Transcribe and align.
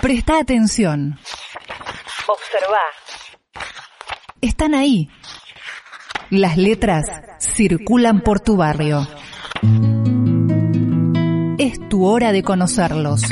Presta 0.00 0.38
atención. 0.38 1.18
Observa. 2.28 2.78
Están 4.40 4.74
ahí. 4.74 5.10
Las 6.30 6.56
letras 6.56 7.06
circulan 7.40 8.20
por 8.20 8.38
tu 8.38 8.56
barrio. 8.56 9.08
Es 11.58 11.88
tu 11.88 12.06
hora 12.06 12.30
de 12.30 12.44
conocerlos. 12.44 13.22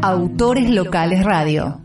Autores 0.00 0.70
Locales 0.70 1.24
Radio. 1.24 1.82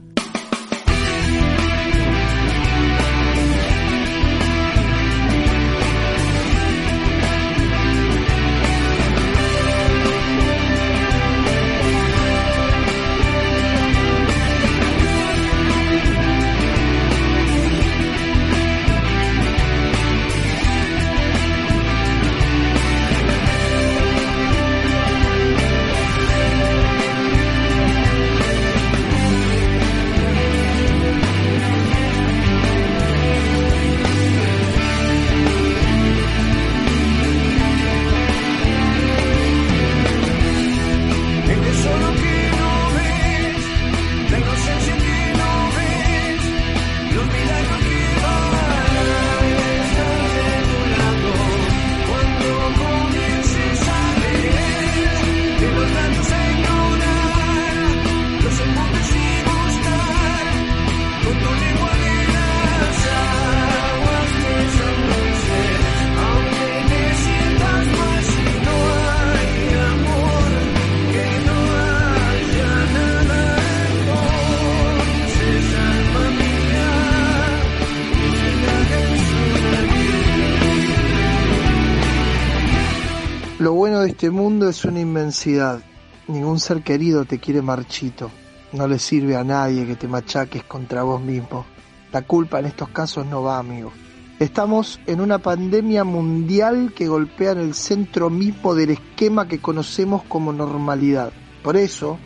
Mundo 84.47 84.69
es 84.69 84.85
una 84.85 85.01
inmensidad. 85.01 85.81
Ningún 86.29 86.57
ser 86.61 86.81
querido 86.81 87.25
te 87.25 87.37
quiere 87.37 87.61
marchito. 87.61 88.31
No 88.71 88.87
le 88.87 88.97
sirve 88.97 89.35
a 89.35 89.43
nadie 89.43 89.85
que 89.85 89.97
te 89.97 90.07
machaques 90.07 90.63
contra 90.63 91.03
vos 91.03 91.21
mismo. 91.21 91.65
La 92.13 92.21
culpa 92.21 92.59
en 92.59 92.67
estos 92.67 92.87
casos 92.87 93.25
no 93.25 93.43
va, 93.43 93.59
amigo. 93.59 93.91
Estamos 94.39 95.01
en 95.05 95.19
una 95.19 95.39
pandemia 95.39 96.05
mundial 96.05 96.93
que 96.95 97.09
golpea 97.09 97.51
en 97.51 97.57
el 97.57 97.73
centro 97.73 98.29
mismo 98.29 98.73
del 98.73 98.91
esquema 98.91 99.49
que 99.49 99.59
conocemos 99.59 100.23
como 100.23 100.53
normalidad. 100.53 101.33
Por 101.61 101.75
eso, 101.75 102.17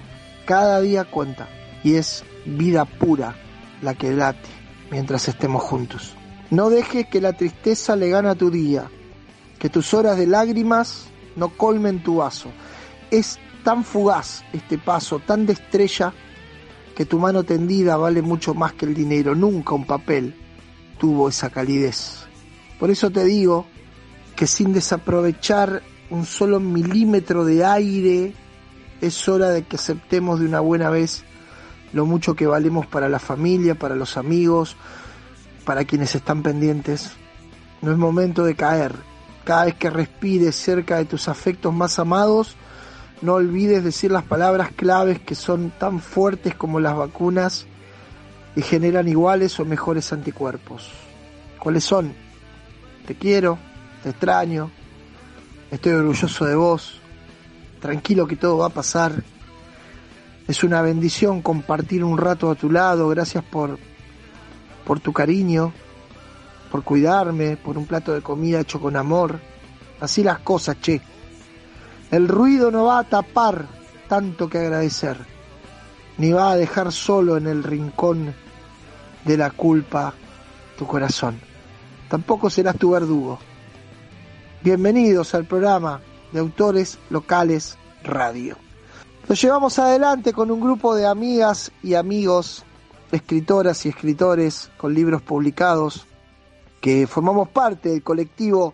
cada 0.46 0.80
día 0.80 1.06
cuenta. 1.06 1.50
Y 1.84 1.96
es 1.96 2.24
vida 2.46 2.86
pura 2.86 3.36
la 3.82 3.96
que 3.96 4.12
late 4.12 4.48
mientras 4.92 5.28
estemos 5.28 5.64
juntos. 5.64 6.14
No 6.52 6.70
dejes 6.70 7.08
que 7.08 7.20
la 7.20 7.34
tristeza 7.34 7.96
le 7.96 8.10
gane 8.10 8.30
a 8.30 8.36
tu 8.36 8.52
día. 8.52 8.92
Que 9.58 9.70
tus 9.70 9.96
horas 9.96 10.18
de 10.18 10.28
lágrimas 10.28 11.11
no 11.36 11.50
colmen 11.50 12.03
tu 12.03 12.18
vaso. 12.18 12.50
Es 13.09 13.40
tan 13.64 13.84
fugaz 13.84 14.44
este 14.53 14.78
paso, 14.78 15.19
tan 15.19 15.46
de 15.46 15.53
estrella, 15.53 16.14
que 16.96 17.06
tu 17.06 17.19
mano 17.19 17.44
tendida 17.44 17.97
vale 17.97 18.22
mucho 18.22 18.53
más 18.53 18.74
que 18.74 18.86
el 18.86 18.94
dinero. 18.94 19.36
Nunca 19.36 19.74
un 19.74 19.86
papel 19.86 20.36
tuvo 21.00 21.30
esa 21.30 21.50
calidez. 21.50 22.25
Por 22.80 22.90
eso 22.90 23.09
te 23.09 23.24
digo 23.24 23.66
que 24.36 24.47
sin 24.47 24.74
desaprovechar 24.74 25.81
un 26.09 26.25
solo 26.25 26.59
milímetro 26.59 27.46
de 27.46 27.63
aire, 27.66 28.34
es 29.02 29.28
hora 29.30 29.50
de 29.50 29.63
que 29.63 29.78
aceptemos 29.78 30.40
de 30.40 30.46
una 30.46 30.59
buena 30.59 30.90
vez 30.90 31.24
lo 31.94 32.06
mucho 32.06 32.36
que 32.36 32.48
valemos 32.48 32.86
para 32.86 33.09
la 33.09 33.19
familia, 33.19 33.75
para 33.75 33.96
los 33.96 34.18
amigos, 34.18 34.75
para 35.66 35.86
quienes 35.86 36.16
están 36.16 36.44
pendientes. 36.44 37.12
No 37.81 37.92
es 37.92 37.98
momento 37.98 38.44
de 38.44 38.56
caer, 38.56 38.94
cada 39.44 39.66
vez 39.66 39.75
que 39.75 39.90
respires 39.90 40.56
cerca 40.56 40.97
de 40.97 41.06
tus 41.06 41.28
afectos 41.28 41.74
más 41.74 42.00
amados, 42.00 42.56
no 43.22 43.34
olvides 43.34 43.84
decir 43.84 44.12
las 44.12 44.24
palabras 44.24 44.72
claves 44.75 45.19
que 45.19 45.35
son 45.35 45.72
tan 45.72 46.00
fuertes 46.00 46.56
como 46.56 46.79
las 46.79 46.96
vacunas 46.96 47.66
y 48.56 48.62
generan 48.62 49.07
iguales 49.07 49.59
o 49.59 49.66
mejores 49.66 50.12
anticuerpos. 50.12 50.90
¿Cuáles 51.59 51.84
son? 51.84 52.13
Te 53.06 53.16
quiero, 53.16 53.57
te 54.03 54.09
extraño, 54.09 54.72
estoy 55.69 55.94
orgulloso 55.94 56.46
de 56.46 56.56
vos, 56.56 57.00
tranquilo 57.80 58.28
que 58.28 58.35
todo 58.35 58.57
va 58.57 58.68
a 58.68 58.69
pasar. 58.69 59.24
Es 60.47 60.63
una 60.63 60.81
bendición 60.81 61.41
compartir 61.41 62.03
un 62.03 62.18
rato 62.18 62.50
a 62.50 62.56
tu 62.56 62.72
lado, 62.72 63.07
gracias 63.09 63.44
por, 63.44 63.78
por 64.85 65.00
tu 65.00 65.13
cariño, 65.13 65.72
por 66.72 66.84
cuidarme, 66.84 67.58
por 67.58 67.78
un 67.78 67.86
plato 67.86 68.14
de 68.14 68.22
comida 68.22 68.62
hecho 68.62 68.80
con 68.80 68.96
amor. 68.96 69.40
Así 70.00 70.24
las 70.24 70.40
cosas, 70.40 70.80
che. 70.82 71.02
El 72.09 72.28
ruido 72.28 72.72
no 72.72 72.86
va 72.86 73.00
a 73.00 73.04
tapar 73.04 73.68
tanto 74.08 74.50
que 74.50 74.58
agradecer, 74.58 75.18
ni 76.18 76.31
va 76.31 76.52
a 76.52 76.58
dejar 76.58 76.92
solo 76.92 77.38
en 77.38 77.48
el 77.48 77.64
rincón 77.64 78.34
de 79.26 79.38
la 79.38 79.52
culpa 79.52 80.14
tu 80.78 80.88
corazón. 80.88 81.40
Tampoco 82.10 82.50
serás 82.50 82.78
tu 82.78 82.92
verdugo. 82.92 83.40
Bienvenidos 84.64 85.34
al 85.36 85.46
programa 85.46 86.02
de 86.31 86.40
Autores 86.40 86.98
Locales 87.10 87.78
Radio. 88.04 88.58
Lo 89.28 89.36
llevamos 89.36 89.78
adelante 89.80 90.34
con 90.34 90.52
un 90.52 90.60
grupo 90.60 90.96
de 90.96 91.06
amigas 91.06 91.72
y 91.84 91.94
amigos, 91.94 92.66
escritoras 93.12 93.86
y 93.86 93.90
escritores 93.90 94.72
con 94.78 94.94
libros 94.94 95.22
publicados, 95.22 96.08
que 96.81 97.06
formamos 97.06 97.47
parte 97.50 97.90
del 97.90 98.03
colectivo 98.03 98.74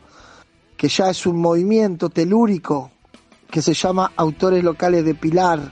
que 0.77 0.87
ya 0.87 1.09
es 1.09 1.25
un 1.25 1.41
movimiento 1.41 2.09
telúrico 2.09 2.91
que 3.51 3.61
se 3.61 3.73
llama 3.73 4.13
Autores 4.15 4.63
Locales 4.63 5.03
de 5.03 5.13
Pilar 5.13 5.71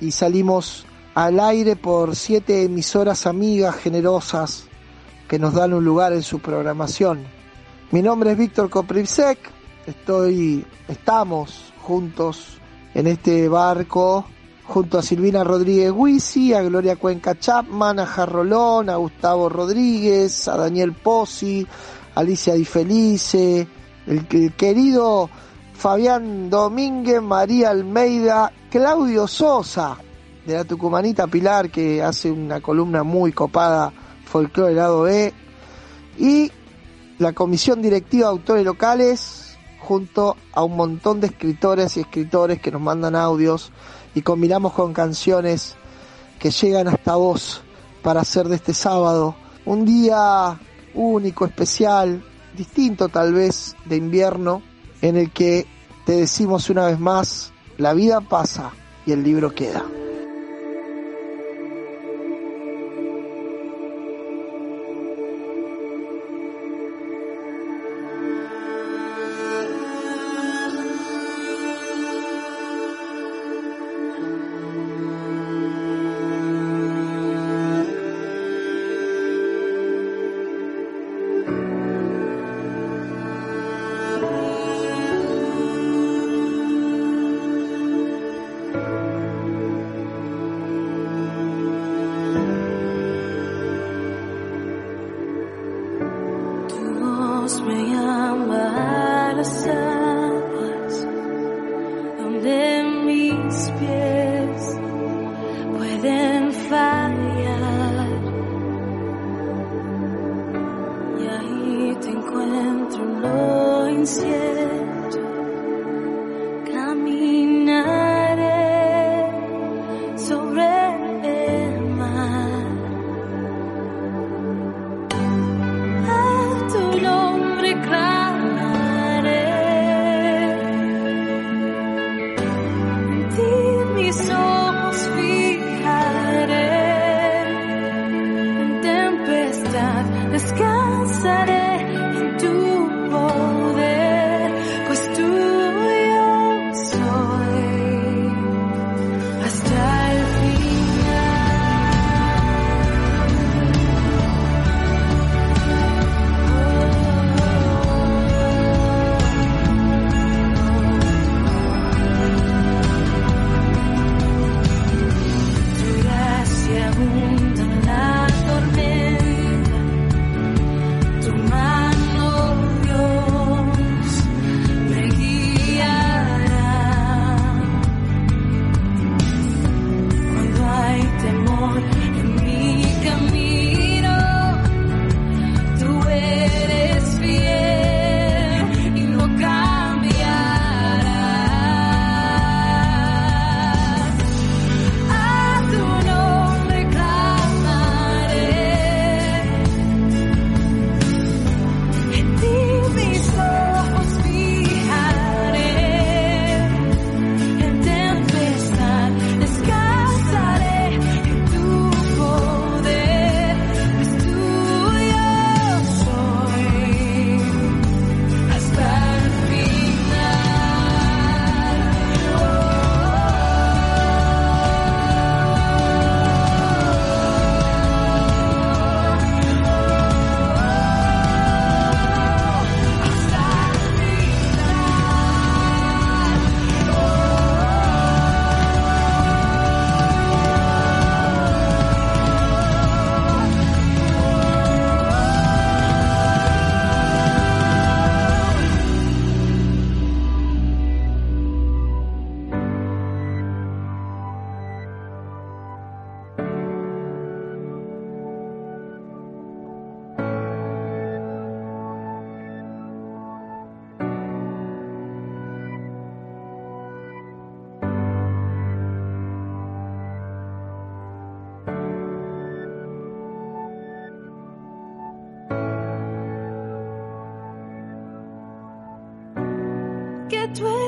y 0.00 0.10
salimos 0.10 0.84
al 1.14 1.38
aire 1.38 1.76
por 1.76 2.16
siete 2.16 2.64
emisoras 2.64 3.26
amigas 3.26 3.76
generosas 3.76 4.66
que 5.28 5.38
nos 5.38 5.54
dan 5.54 5.72
un 5.72 5.84
lugar 5.84 6.12
en 6.12 6.22
su 6.22 6.40
programación. 6.40 7.24
Mi 7.92 8.02
nombre 8.02 8.32
es 8.32 8.38
Víctor 8.38 8.68
Koprivsek, 8.68 9.38
estoy, 9.86 10.66
estamos 10.88 11.72
juntos 11.82 12.58
en 12.94 13.06
este 13.06 13.48
barco 13.48 14.26
junto 14.66 14.98
a 14.98 15.02
Silvina 15.02 15.44
Rodríguez 15.44 15.92
Huisi, 15.92 16.54
a 16.54 16.62
Gloria 16.62 16.96
Cuenca 16.96 17.38
Chapman, 17.38 18.00
a 18.00 18.06
Jarrolón, 18.06 18.88
a 18.88 18.96
Gustavo 18.96 19.48
Rodríguez, 19.48 20.48
a 20.48 20.56
Daniel 20.56 20.92
Pozzi, 20.92 21.66
Alicia 22.14 22.54
Di 22.54 22.64
Felice, 22.64 23.66
el, 24.06 24.26
el 24.30 24.52
querido 24.54 25.28
Fabián 25.74 26.48
Domínguez, 26.48 27.20
María 27.20 27.70
Almeida, 27.70 28.52
Claudio 28.70 29.26
Sosa, 29.26 29.98
de 30.46 30.54
la 30.54 30.64
Tucumanita 30.64 31.26
Pilar, 31.26 31.70
que 31.70 32.02
hace 32.02 32.30
una 32.30 32.60
columna 32.60 33.02
muy 33.02 33.32
copada, 33.32 33.92
folclore 34.24 34.74
lado 34.74 35.02
B, 35.02 35.32
y 36.18 36.50
la 37.18 37.32
comisión 37.32 37.82
directiva 37.82 38.26
de 38.26 38.32
autores 38.32 38.64
locales, 38.64 39.56
junto 39.80 40.36
a 40.52 40.64
un 40.64 40.76
montón 40.76 41.20
de 41.20 41.26
escritores 41.26 41.96
y 41.96 42.00
escritores 42.00 42.60
que 42.60 42.70
nos 42.70 42.80
mandan 42.80 43.14
audios 43.14 43.70
y 44.14 44.22
combinamos 44.22 44.72
con 44.72 44.92
canciones 44.92 45.76
que 46.38 46.50
llegan 46.50 46.88
hasta 46.88 47.16
vos 47.16 47.62
para 48.02 48.20
hacer 48.20 48.48
de 48.48 48.56
este 48.56 48.74
sábado 48.74 49.34
un 49.64 49.84
día 49.84 50.58
único, 50.94 51.46
especial, 51.46 52.22
distinto 52.56 53.08
tal 53.08 53.32
vez 53.32 53.76
de 53.86 53.96
invierno, 53.96 54.62
en 55.00 55.16
el 55.16 55.30
que 55.30 55.66
te 56.04 56.12
decimos 56.12 56.70
una 56.70 56.86
vez 56.86 57.00
más, 57.00 57.52
la 57.78 57.94
vida 57.94 58.20
pasa 58.20 58.72
y 59.06 59.12
el 59.12 59.22
libro 59.22 59.54
queda. 59.54 59.84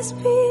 Tu 0.06 0.14
espíritu 0.14 0.45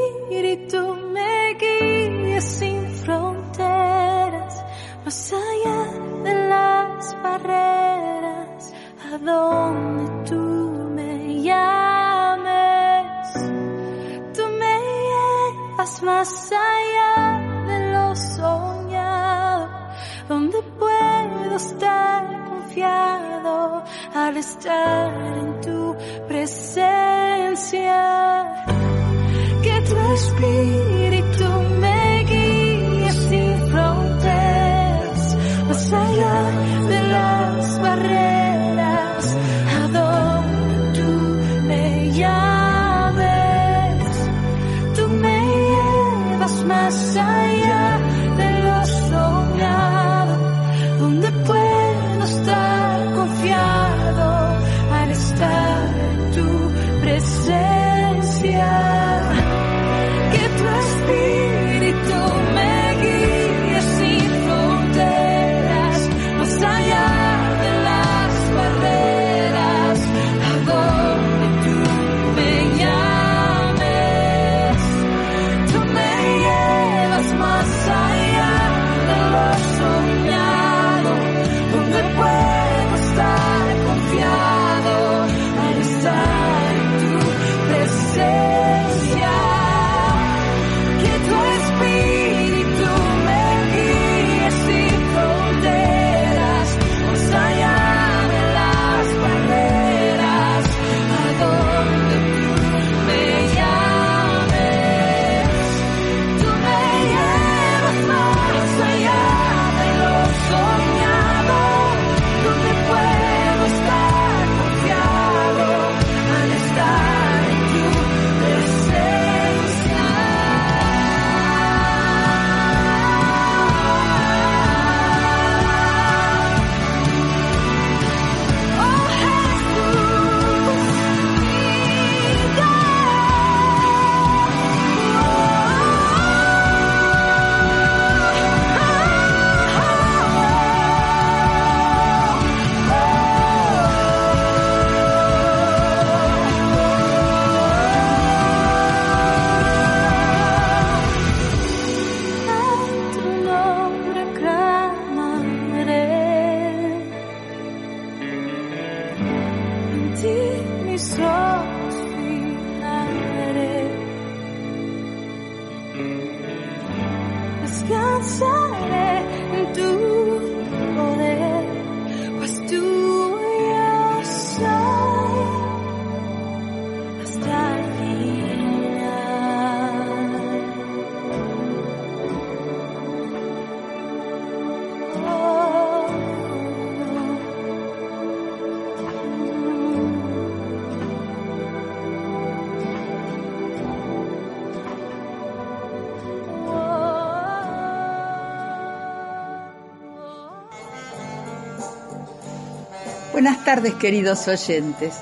Buenas 203.45 203.63
tardes, 203.63 203.93
queridos 203.93 204.47
oyentes. 204.47 205.13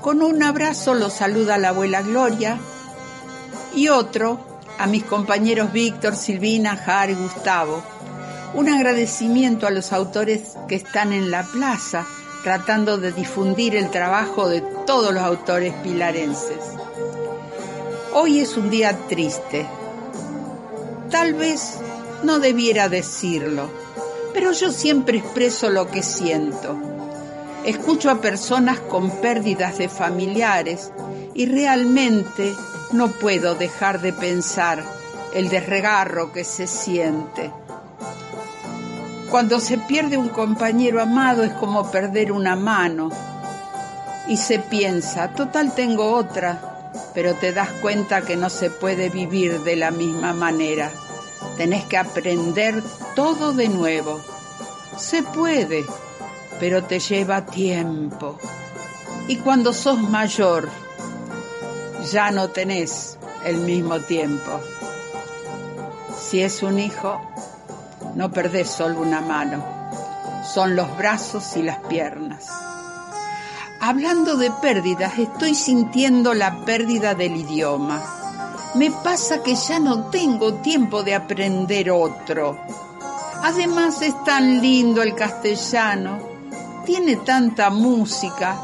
Con 0.00 0.22
un 0.22 0.42
abrazo 0.42 0.92
los 0.92 1.12
saluda 1.12 1.56
la 1.56 1.68
abuela 1.68 2.02
Gloria 2.02 2.58
y 3.76 3.86
otro 3.86 4.40
a 4.76 4.88
mis 4.88 5.04
compañeros 5.04 5.72
Víctor, 5.72 6.16
Silvina, 6.16 6.76
Jar 6.76 7.10
y 7.10 7.14
Gustavo. 7.14 7.80
Un 8.54 8.70
agradecimiento 8.70 9.68
a 9.68 9.70
los 9.70 9.92
autores 9.92 10.56
que 10.66 10.74
están 10.74 11.12
en 11.12 11.30
la 11.30 11.44
plaza 11.44 12.04
tratando 12.42 12.98
de 12.98 13.12
difundir 13.12 13.76
el 13.76 13.88
trabajo 13.88 14.48
de 14.48 14.60
todos 14.84 15.14
los 15.14 15.22
autores 15.22 15.74
pilarenses. 15.74 16.58
Hoy 18.14 18.40
es 18.40 18.56
un 18.56 18.68
día 18.68 18.98
triste. 19.08 19.64
Tal 21.08 21.34
vez 21.34 21.78
no 22.24 22.40
debiera 22.40 22.88
decirlo, 22.88 23.70
pero 24.32 24.50
yo 24.50 24.72
siempre 24.72 25.18
expreso 25.18 25.70
lo 25.70 25.88
que 25.88 26.02
siento. 26.02 26.93
Escucho 27.64 28.10
a 28.10 28.20
personas 28.20 28.78
con 28.78 29.10
pérdidas 29.10 29.78
de 29.78 29.88
familiares 29.88 30.92
y 31.34 31.46
realmente 31.46 32.54
no 32.92 33.08
puedo 33.08 33.54
dejar 33.54 34.02
de 34.02 34.12
pensar 34.12 34.84
el 35.32 35.48
desregarro 35.48 36.30
que 36.30 36.44
se 36.44 36.66
siente. 36.66 37.50
Cuando 39.30 39.60
se 39.60 39.78
pierde 39.78 40.18
un 40.18 40.28
compañero 40.28 41.00
amado 41.00 41.42
es 41.42 41.52
como 41.54 41.90
perder 41.90 42.32
una 42.32 42.54
mano 42.54 43.10
y 44.28 44.36
se 44.36 44.58
piensa, 44.58 45.32
total 45.32 45.74
tengo 45.74 46.12
otra, 46.12 46.92
pero 47.14 47.34
te 47.34 47.52
das 47.52 47.70
cuenta 47.80 48.22
que 48.22 48.36
no 48.36 48.50
se 48.50 48.70
puede 48.70 49.08
vivir 49.08 49.60
de 49.60 49.76
la 49.76 49.90
misma 49.90 50.34
manera. 50.34 50.92
Tenés 51.56 51.84
que 51.86 51.96
aprender 51.96 52.82
todo 53.14 53.52
de 53.52 53.68
nuevo. 53.68 54.20
Se 54.96 55.22
puede, 55.22 55.84
pero 56.60 56.84
te 56.84 56.98
lleva 56.98 57.46
tiempo. 57.46 58.38
Y 59.28 59.36
cuando 59.36 59.72
sos 59.72 59.98
mayor, 60.00 60.68
ya 62.12 62.30
no 62.30 62.48
tenés 62.48 63.18
el 63.44 63.58
mismo 63.58 64.00
tiempo. 64.00 64.60
Si 66.18 66.42
es 66.42 66.62
un 66.62 66.78
hijo, 66.78 67.20
no 68.14 68.30
perdés 68.30 68.70
solo 68.70 69.00
una 69.00 69.20
mano, 69.20 69.64
son 70.52 70.76
los 70.76 70.96
brazos 70.96 71.56
y 71.56 71.62
las 71.62 71.78
piernas. 71.80 72.46
Hablando 73.80 74.36
de 74.36 74.50
pérdidas, 74.50 75.18
estoy 75.18 75.54
sintiendo 75.54 76.32
la 76.32 76.64
pérdida 76.64 77.14
del 77.14 77.36
idioma. 77.36 78.02
Me 78.76 78.90
pasa 78.90 79.42
que 79.42 79.54
ya 79.54 79.78
no 79.78 80.06
tengo 80.06 80.54
tiempo 80.54 81.02
de 81.02 81.14
aprender 81.14 81.90
otro. 81.90 82.58
Además 83.42 84.00
es 84.00 84.14
tan 84.24 84.62
lindo 84.62 85.02
el 85.02 85.14
castellano, 85.14 86.33
tiene 86.84 87.16
tanta 87.16 87.70
música 87.70 88.56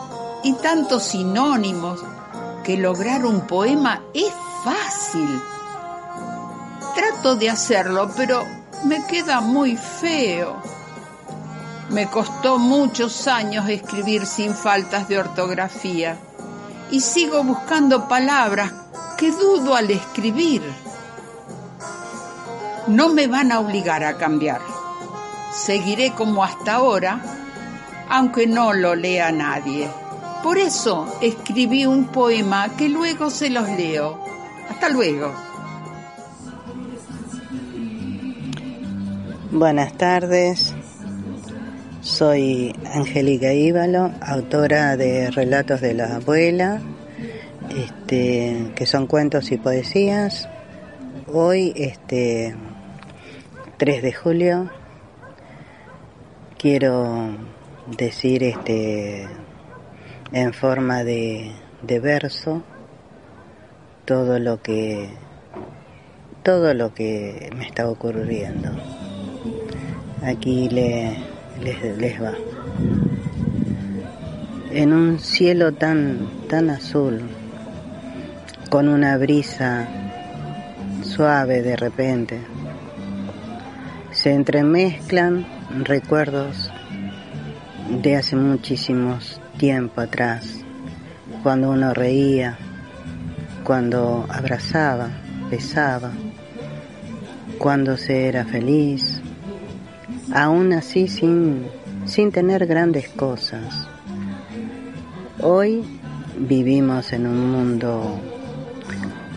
y 0.42 0.52
tantos 0.54 1.04
sinónimos 1.04 2.00
que 2.64 2.76
lograr 2.76 3.24
un 3.24 3.46
poema 3.46 4.02
es 4.14 4.32
fácil. 4.64 5.40
Trato 6.94 7.36
de 7.36 7.50
hacerlo, 7.50 8.10
pero 8.16 8.44
me 8.84 9.04
queda 9.06 9.40
muy 9.40 9.76
feo. 9.76 10.56
Me 11.90 12.08
costó 12.08 12.58
muchos 12.58 13.26
años 13.26 13.68
escribir 13.68 14.26
sin 14.26 14.54
faltas 14.54 15.08
de 15.08 15.18
ortografía 15.18 16.16
y 16.90 17.00
sigo 17.00 17.42
buscando 17.42 18.08
palabras 18.08 18.72
que 19.16 19.30
dudo 19.32 19.74
al 19.74 19.90
escribir. 19.90 20.62
No 22.86 23.08
me 23.08 23.26
van 23.26 23.52
a 23.52 23.60
obligar 23.60 24.04
a 24.04 24.16
cambiar. 24.16 24.60
Seguiré 25.52 26.12
como 26.12 26.44
hasta 26.44 26.74
ahora, 26.74 27.20
aunque 28.10 28.46
no 28.46 28.72
lo 28.72 28.94
lea 28.94 29.32
nadie. 29.32 29.88
Por 30.42 30.58
eso 30.58 31.06
escribí 31.22 31.86
un 31.86 32.06
poema 32.06 32.76
que 32.76 32.88
luego 32.88 33.30
se 33.30 33.50
los 33.50 33.68
leo. 33.70 34.18
Hasta 34.68 34.88
luego. 34.88 35.32
Buenas 39.52 39.92
tardes, 39.94 40.74
soy 42.02 42.74
Angélica 42.94 43.52
Íbalo, 43.52 44.12
autora 44.20 44.96
de 44.96 45.30
Relatos 45.30 45.80
de 45.80 45.94
la 45.94 46.16
Abuela, 46.16 46.80
este, 47.68 48.70
que 48.76 48.86
son 48.86 49.06
cuentos 49.06 49.50
y 49.50 49.58
poesías. 49.58 50.48
Hoy, 51.32 51.72
este, 51.74 52.54
3 53.76 54.02
de 54.02 54.12
julio, 54.12 54.70
quiero 56.56 57.34
decir 57.96 58.42
este, 58.44 59.26
en 60.32 60.52
forma 60.52 61.04
de, 61.04 61.52
de 61.82 62.00
verso 62.00 62.62
todo 64.04 64.38
lo 64.38 64.62
que 64.62 65.10
todo 66.42 66.72
lo 66.72 66.94
que 66.94 67.50
me 67.54 67.66
está 67.66 67.88
ocurriendo. 67.88 68.70
Aquí 70.22 70.68
le, 70.70 71.18
les, 71.62 71.98
les 71.98 72.22
va. 72.22 72.32
En 74.70 74.92
un 74.92 75.18
cielo 75.18 75.72
tan, 75.72 76.28
tan 76.48 76.70
azul, 76.70 77.28
con 78.70 78.88
una 78.88 79.18
brisa 79.18 79.86
suave 81.02 81.60
de 81.62 81.76
repente, 81.76 82.40
se 84.12 84.32
entremezclan 84.32 85.46
recuerdos 85.84 86.70
de 87.90 88.16
hace 88.16 88.36
muchísimos 88.36 89.40
tiempo 89.58 90.00
atrás, 90.00 90.64
cuando 91.42 91.70
uno 91.70 91.92
reía, 91.92 92.56
cuando 93.64 94.26
abrazaba, 94.28 95.10
besaba, 95.50 96.12
cuando 97.58 97.96
se 97.96 98.28
era 98.28 98.44
feliz, 98.44 99.20
aún 100.32 100.72
así 100.72 101.08
sin, 101.08 101.66
sin 102.06 102.30
tener 102.30 102.66
grandes 102.66 103.08
cosas. 103.08 103.88
Hoy 105.40 105.82
vivimos 106.38 107.12
en 107.12 107.26
un 107.26 107.50
mundo 107.50 108.20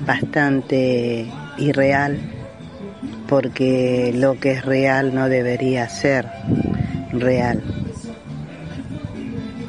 bastante 0.05 1.27
irreal 1.57 2.19
porque 3.27 4.13
lo 4.15 4.39
que 4.39 4.51
es 4.51 4.65
real 4.65 5.15
no 5.15 5.27
debería 5.27 5.89
ser 5.89 6.29
real. 7.11 7.82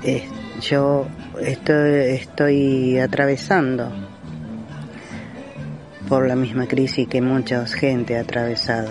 Eh, 0.06 0.23
yo 0.61 1.06
estoy, 1.40 2.14
estoy 2.14 2.99
atravesando 2.99 3.90
por 6.08 6.28
la 6.28 6.37
misma 6.37 6.66
crisis 6.66 7.08
que 7.08 7.23
mucha 7.23 7.66
gente 7.66 8.18
ha 8.18 8.20
atravesado. 8.20 8.90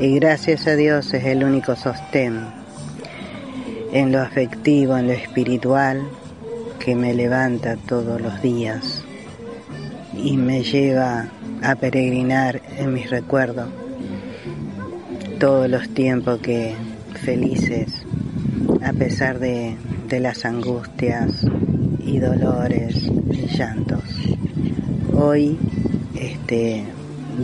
Y 0.00 0.18
gracias 0.18 0.66
a 0.66 0.74
Dios 0.74 1.14
es 1.14 1.24
el 1.24 1.44
único 1.44 1.76
sostén 1.76 2.40
en 3.92 4.10
lo 4.10 4.20
afectivo, 4.20 4.98
en 4.98 5.06
lo 5.06 5.12
espiritual, 5.12 6.02
que 6.80 6.96
me 6.96 7.14
levanta 7.14 7.76
todos 7.76 8.20
los 8.20 8.42
días 8.42 9.04
y 10.12 10.36
me 10.36 10.64
lleva 10.64 11.28
a 11.62 11.76
peregrinar 11.76 12.62
en 12.78 12.92
mis 12.92 13.10
recuerdos 13.10 13.68
todos 15.38 15.70
los 15.70 15.88
tiempos 15.90 16.40
que 16.40 16.74
felices, 17.22 18.04
a 18.82 18.92
pesar 18.92 19.38
de, 19.38 19.76
de 20.08 20.20
las 20.20 20.44
angustias 20.44 21.44
y 22.04 22.18
dolores 22.18 23.10
y 23.30 23.46
llantos. 23.56 24.02
Hoy 25.12 25.58
este, 26.14 26.84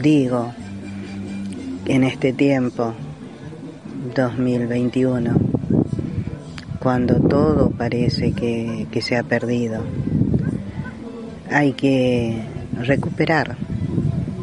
digo 0.00 0.52
en 1.86 2.04
este 2.04 2.32
tiempo 2.32 2.94
2021, 4.14 5.34
cuando 6.78 7.20
todo 7.20 7.70
parece 7.70 8.32
que, 8.32 8.86
que 8.90 9.02
se 9.02 9.16
ha 9.16 9.24
perdido, 9.24 9.82
hay 11.50 11.72
que 11.72 12.42
recuperar, 12.80 13.56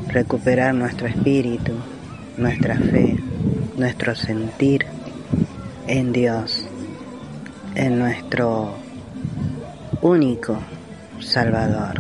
recuperar 0.09 0.75
nuestro 0.75 1.07
espíritu, 1.07 1.73
nuestra 2.37 2.77
fe, 2.77 3.15
nuestro 3.77 4.15
sentir 4.15 4.85
en 5.87 6.11
Dios, 6.11 6.68
en 7.79 7.97
nuestro 7.97 8.73
único 10.01 10.57
Salvador. 11.21 11.93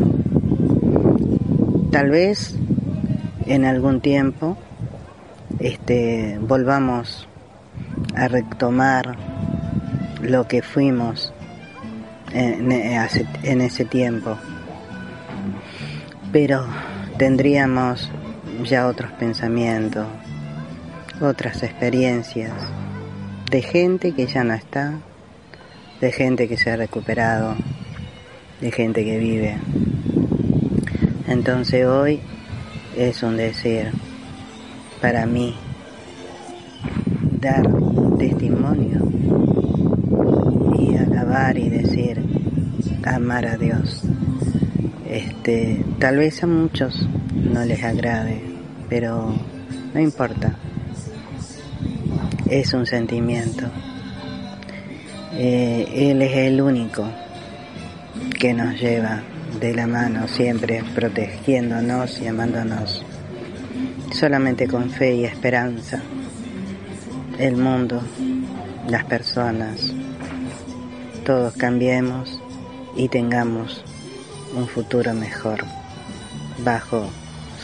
Tal 1.89 2.09
vez 2.09 2.53
en 3.45 3.63
algún 3.63 4.01
tiempo 4.01 4.57
este, 5.57 6.37
volvamos 6.41 7.29
a 8.13 8.27
retomar 8.27 9.15
lo 10.21 10.49
que 10.49 10.61
fuimos 10.61 11.33
en, 12.33 12.73
en 12.73 13.61
ese 13.61 13.85
tiempo, 13.85 14.37
pero 16.33 16.67
tendríamos 17.17 18.11
ya 18.65 18.85
otros 18.85 19.13
pensamientos, 19.13 20.07
otras 21.21 21.63
experiencias 21.63 22.51
de 23.49 23.61
gente 23.61 24.11
que 24.11 24.27
ya 24.27 24.43
no 24.43 24.53
está, 24.55 24.99
de 26.01 26.11
gente 26.11 26.47
que 26.47 26.57
se 26.57 26.71
ha 26.71 26.75
recuperado, 26.75 27.55
de 28.61 28.71
gente 28.71 29.03
que 29.03 29.17
vive. 29.17 29.57
Entonces 31.27 31.85
hoy 31.85 32.19
es 32.97 33.23
un 33.23 33.37
decir 33.37 33.91
para 35.01 35.25
mí 35.25 35.55
dar 37.39 37.67
testimonio 38.17 39.11
y 40.77 40.97
alabar 40.97 41.57
y 41.57 41.69
decir 41.69 42.29
amar 43.09 43.45
a 43.45 43.57
Dios. 43.57 44.03
Este, 45.09 45.83
tal 45.99 46.17
vez 46.17 46.43
a 46.43 46.47
muchos 46.47 47.07
no 47.33 47.65
les 47.65 47.83
agrade, 47.83 48.41
pero 48.87 49.33
no 49.93 49.99
importa. 49.99 50.55
Es 52.47 52.73
un 52.73 52.85
sentimiento. 52.85 53.65
Eh, 55.41 56.11
él 56.11 56.21
es 56.21 56.35
el 56.35 56.59
único 56.59 57.05
que 58.37 58.53
nos 58.53 58.77
lleva 58.77 59.21
de 59.61 59.73
la 59.73 59.87
mano 59.87 60.27
siempre 60.27 60.83
protegiéndonos 60.93 62.19
y 62.19 62.27
amándonos. 62.27 63.05
Solamente 64.11 64.67
con 64.67 64.89
fe 64.89 65.15
y 65.15 65.23
esperanza 65.23 66.01
el 67.37 67.55
mundo, 67.55 68.01
las 68.89 69.05
personas, 69.05 69.93
todos 71.25 71.53
cambiemos 71.55 72.41
y 72.97 73.07
tengamos 73.07 73.85
un 74.53 74.67
futuro 74.67 75.13
mejor 75.13 75.63
bajo 76.65 77.09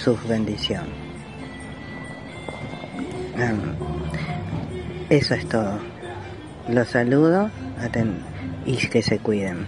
su 0.02 0.18
bendición. 0.30 0.86
eso 5.10 5.34
es 5.36 5.50
todo. 5.50 5.78
Los 6.70 6.88
saludo 6.88 7.52
y 8.66 8.78
que 8.88 9.02
se 9.02 9.20
cuiden. 9.20 9.66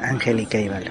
Angélica 0.00 0.60
Ibalo. 0.60 0.90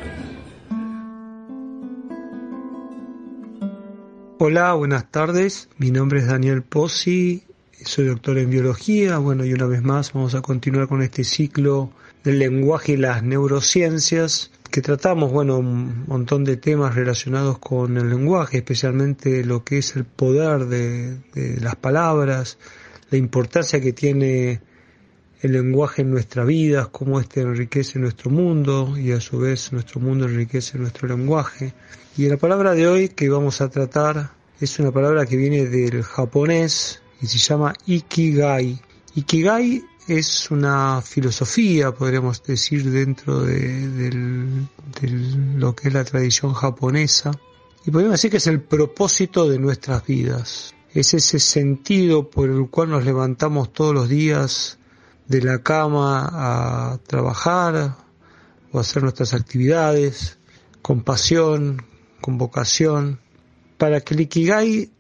Hola, 4.40 4.74
buenas 4.74 5.10
tardes. 5.10 5.70
Mi 5.78 5.92
nombre 5.92 6.20
es 6.20 6.28
Daniel 6.28 6.64
Pozzi, 6.64 7.44
soy 7.84 8.06
doctor 8.08 8.38
en 8.38 8.50
biología. 8.50 9.18
Bueno, 9.18 9.46
y 9.46 9.54
una 9.54 9.66
vez 9.68 9.82
más 9.82 10.14
vamos 10.14 10.36
a 10.36 10.42
continuar 10.42 10.88
con 10.88 11.02
este 11.02 11.24
ciclo 11.24 11.92
del 12.24 12.40
lenguaje 12.40 12.94
y 12.94 12.98
las 12.98 13.24
neurociencias 13.24 14.52
que 14.70 14.82
tratamos, 14.82 15.32
bueno, 15.32 15.60
un 15.60 16.06
montón 16.08 16.44
de 16.44 16.58
temas 16.58 16.96
relacionados 16.96 17.60
con 17.60 17.96
el 17.98 18.10
lenguaje, 18.10 18.58
especialmente 18.58 19.46
lo 19.46 19.64
que 19.64 19.78
es 19.78 19.96
el 19.96 20.04
poder 20.04 20.66
de, 20.66 21.18
de 21.34 21.62
las 21.62 21.76
palabras, 21.76 22.58
la 23.12 23.18
importancia 23.18 23.80
que 23.80 23.94
tiene 23.94 24.62
el 25.44 25.52
lenguaje 25.52 26.04
en 26.04 26.12
nuestra 26.12 26.46
vida, 26.46 26.88
cómo 26.90 27.20
este 27.20 27.42
enriquece 27.42 28.00
nuestro 28.00 28.32
mundo 28.32 28.98
y 28.98 29.12
a 29.12 29.20
su 29.20 29.40
vez 29.40 29.74
nuestro 29.74 30.00
mundo 30.00 30.26
enriquece 30.26 30.78
nuestro 30.78 31.10
lenguaje. 31.10 31.74
Y 32.18 32.30
la 32.30 32.38
palabra 32.38 32.74
de 32.74 32.88
hoy 32.88 33.10
que 33.10 33.28
vamos 33.28 33.60
a 33.60 33.70
tratar 33.70 34.32
es 34.62 34.80
una 34.80 34.94
palabra 34.94 35.26
que 35.26 35.36
viene 35.36 35.66
del 35.66 36.02
japonés 36.02 37.02
y 37.22 37.28
se 37.28 37.40
llama 37.40 37.74
Ikigai. 37.86 38.80
Ikigai 39.16 39.84
es 40.08 40.50
una 40.50 41.02
filosofía, 41.02 41.92
podríamos 41.92 42.42
decir, 42.44 42.90
dentro 42.90 43.42
de, 43.42 44.66
lo 45.58 45.76
que 45.76 45.90
es 45.90 45.94
la 45.94 46.06
tradición 46.06 46.54
japonesa. 46.54 47.32
Y 47.86 47.92
podemos 47.92 48.14
decir 48.14 48.32
que 48.32 48.38
es 48.38 48.48
el 48.48 48.62
propósito 48.62 49.50
de 49.50 49.60
nuestras 49.60 50.06
vidas. 50.06 50.74
Es 50.94 51.14
ese 51.14 51.40
sentido 51.40 52.30
por 52.30 52.50
el 52.50 52.70
cual 52.70 52.92
nos 52.92 53.04
levantamos 53.04 53.74
todos 53.74 53.94
los 53.94 54.08
días 54.08 54.78
de 55.28 55.42
la 55.42 55.60
cama 55.60 56.30
a 56.32 56.98
trabajar 57.06 57.96
o 58.72 58.80
hacer 58.80 59.04
nuestras 59.04 59.34
actividades 59.34 60.38
con 60.82 61.02
pasión, 61.04 61.86
con 62.22 62.38
vocación. 62.38 63.20
Para 63.78 64.02
que 64.02 64.14
el 64.14 64.22
Ikigai 64.22 64.92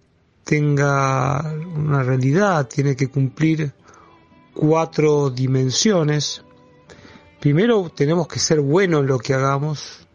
tenga 0.43 1.41
una 1.75 2.03
realidad, 2.03 2.67
tiene 2.67 2.95
que 2.95 3.07
cumplir 3.07 3.73
cuatro 4.53 5.29
dimensiones. 5.29 6.43
Primero 7.39 7.91
tenemos 7.93 8.27
que 8.27 8.39
ser 8.39 8.61
buenos 8.61 9.01
en 9.01 9.07
lo 9.07 9.19
que 9.19 9.33
hagamos, 9.33 10.07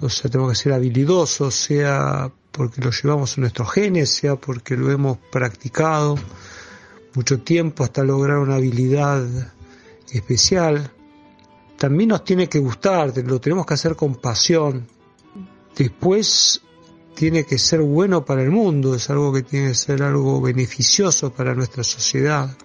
o 0.00 0.08
sea, 0.08 0.30
tenemos 0.30 0.52
que 0.52 0.58
ser 0.58 0.72
habilidosos, 0.72 1.54
sea 1.54 2.30
porque 2.50 2.80
lo 2.80 2.90
llevamos 2.90 3.36
en 3.36 3.42
nuestros 3.42 3.70
genes, 3.72 4.10
sea 4.10 4.36
porque 4.36 4.76
lo 4.76 4.90
hemos 4.90 5.18
practicado 5.30 6.16
mucho 7.16 7.40
tiempo 7.40 7.82
hasta 7.82 8.04
lograr 8.04 8.38
una 8.38 8.56
habilidad 8.56 9.26
especial. 10.12 10.92
También 11.76 12.10
nos 12.10 12.22
tiene 12.24 12.48
que 12.48 12.60
gustar, 12.60 13.12
lo 13.26 13.40
tenemos 13.40 13.66
que 13.66 13.74
hacer 13.74 13.96
con 13.96 14.14
pasión. 14.14 14.86
Después 15.76 16.62
tiene 17.14 17.44
que 17.44 17.58
ser 17.58 17.80
bueno 17.80 18.24
para 18.24 18.42
el 18.42 18.50
mundo, 18.50 18.94
es 18.94 19.10
algo 19.10 19.32
que 19.32 19.42
tiene 19.42 19.68
que 19.68 19.74
ser 19.74 20.02
algo 20.02 20.40
beneficioso 20.40 21.32
para 21.32 21.54
nuestra 21.54 21.82
sociedad 21.82 22.56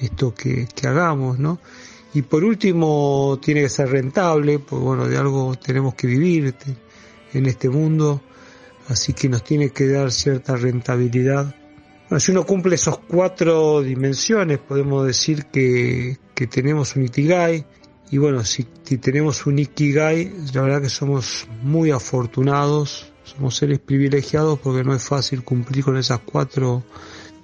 esto 0.00 0.34
que, 0.34 0.68
hagamos, 0.84 1.38
¿no? 1.38 1.58
Y 2.12 2.22
por 2.22 2.44
último, 2.44 3.38
tiene 3.42 3.62
que 3.62 3.68
ser 3.68 3.90
rentable, 3.90 4.60
pues 4.60 4.80
bueno, 4.80 5.08
de 5.08 5.16
algo 5.16 5.54
tenemos 5.56 5.94
que 5.94 6.06
vivir 6.06 6.54
en 7.32 7.46
este 7.46 7.68
mundo, 7.68 8.22
así 8.88 9.12
que 9.12 9.28
nos 9.28 9.42
tiene 9.42 9.70
que 9.70 9.88
dar 9.88 10.12
cierta 10.12 10.56
rentabilidad. 10.56 11.56
Si 12.20 12.32
uno 12.32 12.44
cumple 12.44 12.74
esos 12.76 12.98
cuatro 12.98 13.82
dimensiones, 13.82 14.58
podemos 14.58 15.06
decir 15.06 15.46
que, 15.46 16.18
que 16.34 16.46
tenemos 16.46 16.96
un 16.96 17.04
Ikigai, 17.04 17.66
y 18.10 18.18
bueno, 18.18 18.44
si, 18.44 18.66
si 18.84 18.98
tenemos 18.98 19.46
un 19.46 19.58
Ikigai, 19.58 20.32
la 20.52 20.62
verdad 20.62 20.82
que 20.82 20.88
somos 20.88 21.48
muy 21.62 21.90
afortunados, 21.90 23.12
somos 23.24 23.56
seres 23.56 23.78
privilegiados 23.80 24.58
porque 24.60 24.84
no 24.84 24.94
es 24.94 25.02
fácil 25.02 25.42
cumplir 25.42 25.84
con 25.84 25.96
esas 25.96 26.20
cuatro 26.20 26.84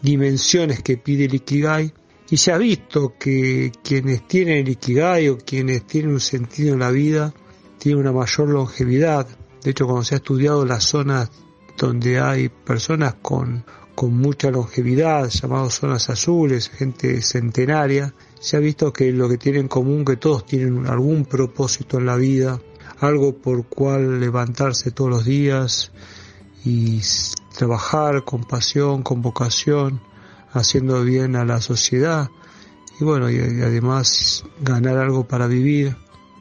dimensiones 0.03 0.83
que 0.83 0.97
pide 0.97 1.25
el 1.25 1.35
Ikigai. 1.35 1.93
Y 2.31 2.37
se 2.37 2.53
ha 2.53 2.59
visto 2.59 3.15
que 3.19 3.73
quienes 3.83 4.29
tienen 4.29 4.59
el 4.59 4.69
Ikigai 4.69 5.29
o 5.31 5.39
quienes 5.39 5.87
tienen 5.87 6.13
un 6.13 6.21
sentido 6.21 6.75
en 6.75 6.81
la 6.81 6.91
vida 6.91 7.35
tienen 7.79 8.01
una 8.01 8.13
mayor 8.13 8.49
longevidad. 8.51 9.27
De 9.65 9.71
hecho, 9.71 9.87
cuando 9.87 10.05
se 10.05 10.15
ha 10.15 10.19
estudiado 10.19 10.65
las 10.65 10.85
zonas 10.85 11.31
donde 11.77 12.21
hay 12.21 12.49
personas 12.49 13.15
con, 13.21 13.65
con 14.01 14.17
mucha 14.17 14.51
longevidad, 14.51 15.29
llamadas 15.29 15.75
zonas 15.75 16.09
azules, 16.09 16.71
gente 16.71 17.21
centenaria, 17.21 18.15
se 18.41 18.57
ha 18.57 18.61
visto 18.61 18.95
que 18.95 19.13
lo 19.13 19.29
que 19.29 19.37
tienen 19.37 19.61
en 19.61 19.69
común 19.69 20.07
que 20.07 20.17
todos 20.17 20.47
tienen 20.47 20.87
algún 20.87 21.27
propósito 21.27 21.99
en 21.99 22.07
la 22.07 22.17
vida, 22.17 22.59
algo 23.01 23.37
por 23.37 23.67
cual 23.67 24.19
levantarse 24.19 24.91
todos 24.91 25.11
los 25.11 25.27
días 25.27 25.93
y 26.65 27.03
trabajar 27.55 28.25
con 28.25 28.45
pasión, 28.45 29.03
con 29.03 29.21
vocación, 29.21 30.01
haciendo 30.51 31.05
bien 31.05 31.37
a 31.37 31.45
la 31.45 31.61
sociedad 31.61 32.31
y 32.99 33.05
bueno, 33.05 33.29
y, 33.29 33.37
además 33.37 34.45
ganar 34.63 34.97
algo 34.97 35.29
para 35.29 35.47
vivir, 35.47 35.95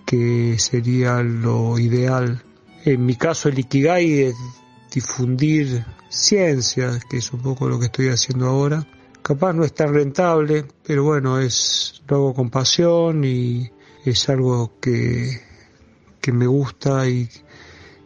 que 0.05 0.55
sería 0.59 1.21
lo 1.23 1.77
ideal. 1.77 2.41
En 2.85 3.05
mi 3.05 3.17
caso 3.17 3.49
el 3.49 3.59
Ikigai 3.59 4.21
es 4.21 4.35
difundir 4.93 5.83
ciencia, 6.09 6.99
que 7.09 7.17
es 7.17 7.31
un 7.31 7.41
poco 7.41 7.69
lo 7.69 7.79
que 7.79 7.85
estoy 7.85 8.09
haciendo 8.09 8.47
ahora. 8.47 8.85
Capaz 9.21 9.53
no 9.53 9.63
es 9.63 9.73
tan 9.73 9.93
rentable, 9.93 10.65
pero 10.85 11.03
bueno, 11.03 11.39
es 11.39 12.01
lo 12.07 12.17
hago 12.17 12.33
con 12.33 12.49
pasión 12.49 13.23
y 13.23 13.69
es 14.03 14.27
algo 14.29 14.79
que, 14.79 15.41
que 16.19 16.31
me 16.31 16.47
gusta 16.47 17.07
y, 17.07 17.29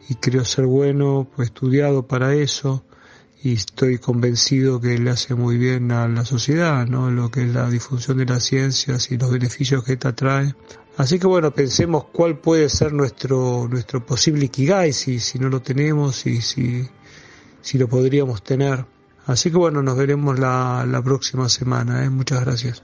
y 0.10 0.16
creo 0.16 0.44
ser 0.44 0.66
bueno, 0.66 1.28
pues 1.36 1.50
estudiado 1.50 2.08
para 2.08 2.34
eso 2.34 2.84
y 3.44 3.54
estoy 3.54 3.98
convencido 3.98 4.80
que 4.80 4.98
le 4.98 5.10
hace 5.10 5.36
muy 5.36 5.58
bien 5.58 5.92
a 5.92 6.08
la 6.08 6.24
sociedad, 6.24 6.88
¿no? 6.88 7.12
Lo 7.12 7.30
que 7.30 7.44
es 7.44 7.54
la 7.54 7.70
difusión 7.70 8.18
de 8.18 8.26
las 8.26 8.46
ciencias 8.46 9.12
y 9.12 9.18
los 9.18 9.32
beneficios 9.32 9.84
que 9.84 9.94
esta 9.94 10.16
trae. 10.16 10.56
Así 10.96 11.20
que 11.20 11.28
bueno, 11.28 11.52
pensemos 11.52 12.06
cuál 12.06 12.40
puede 12.40 12.70
ser 12.70 12.94
nuestro, 12.94 13.68
nuestro 13.70 14.06
posible 14.06 14.46
Ikigai, 14.46 14.94
si, 14.94 15.20
si 15.20 15.40
no 15.40 15.50
lo 15.50 15.62
tenemos 15.62 16.26
y 16.26 16.42
si, 16.42 16.88
si 17.64 17.80
lo 17.80 17.88
podríamos 17.88 18.44
tener. 18.44 18.86
Así 19.26 19.50
que 19.50 19.58
bueno, 19.58 19.82
nos 19.82 19.98
veremos 19.98 20.38
la, 20.38 20.86
la 20.86 21.02
próxima 21.02 21.48
semana, 21.50 22.04
¿eh? 22.04 22.10
Muchas 22.10 22.42
gracias. 22.46 22.84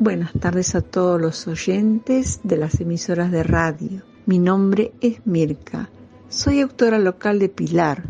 Buenas 0.00 0.32
tardes 0.38 0.74
a 0.74 0.82
todos 0.82 1.20
los 1.20 1.46
oyentes 1.46 2.40
de 2.42 2.58
las 2.58 2.80
emisoras 2.80 3.30
de 3.30 3.42
radio. 3.42 4.02
Mi 4.26 4.38
nombre 4.38 4.92
es 5.00 5.24
Mirka. 5.24 5.88
Soy 6.28 6.60
autora 6.60 6.98
local 6.98 7.38
de 7.38 7.48
Pilar. 7.48 8.02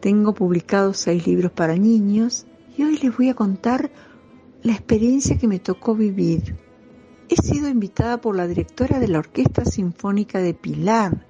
Tengo 0.00 0.32
publicados 0.32 0.96
seis 0.96 1.26
libros 1.26 1.52
para 1.52 1.76
niños 1.76 2.46
y 2.76 2.82
hoy 2.82 2.98
les 2.98 3.16
voy 3.16 3.28
a 3.28 3.34
contar 3.34 3.92
la 4.62 4.72
experiencia 4.72 5.36
que 5.36 5.46
me 5.46 5.58
tocó 5.58 5.94
vivir. 5.94 6.56
He 7.32 7.36
sido 7.36 7.70
invitada 7.70 8.20
por 8.20 8.36
la 8.36 8.46
directora 8.46 8.98
de 8.98 9.08
la 9.08 9.20
Orquesta 9.20 9.64
Sinfónica 9.64 10.38
de 10.40 10.52
Pilar, 10.52 11.24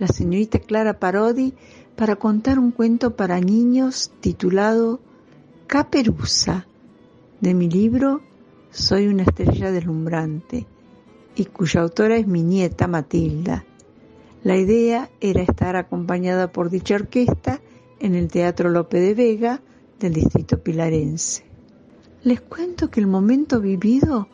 la 0.00 0.08
señorita 0.08 0.58
Clara 0.58 0.98
Parodi, 0.98 1.54
para 1.94 2.16
contar 2.16 2.58
un 2.58 2.72
cuento 2.72 3.14
para 3.14 3.38
niños 3.38 4.10
titulado 4.18 4.98
Caperuza, 5.68 6.66
de 7.40 7.54
mi 7.54 7.70
libro 7.70 8.20
soy 8.72 9.06
una 9.06 9.22
estrella 9.22 9.70
deslumbrante 9.70 10.66
y 11.36 11.44
cuya 11.44 11.82
autora 11.82 12.16
es 12.16 12.26
mi 12.26 12.42
nieta 12.42 12.88
Matilda. 12.88 13.64
La 14.42 14.56
idea 14.56 15.08
era 15.20 15.42
estar 15.42 15.76
acompañada 15.76 16.50
por 16.50 16.68
dicha 16.68 16.96
orquesta 16.96 17.60
en 18.00 18.16
el 18.16 18.26
Teatro 18.26 18.70
Lope 18.70 18.98
de 18.98 19.14
Vega 19.14 19.62
del 20.00 20.14
distrito 20.14 20.60
pilarense. 20.60 21.44
Les 22.24 22.40
cuento 22.40 22.90
que 22.90 22.98
el 22.98 23.06
momento 23.06 23.60
vivido 23.60 24.26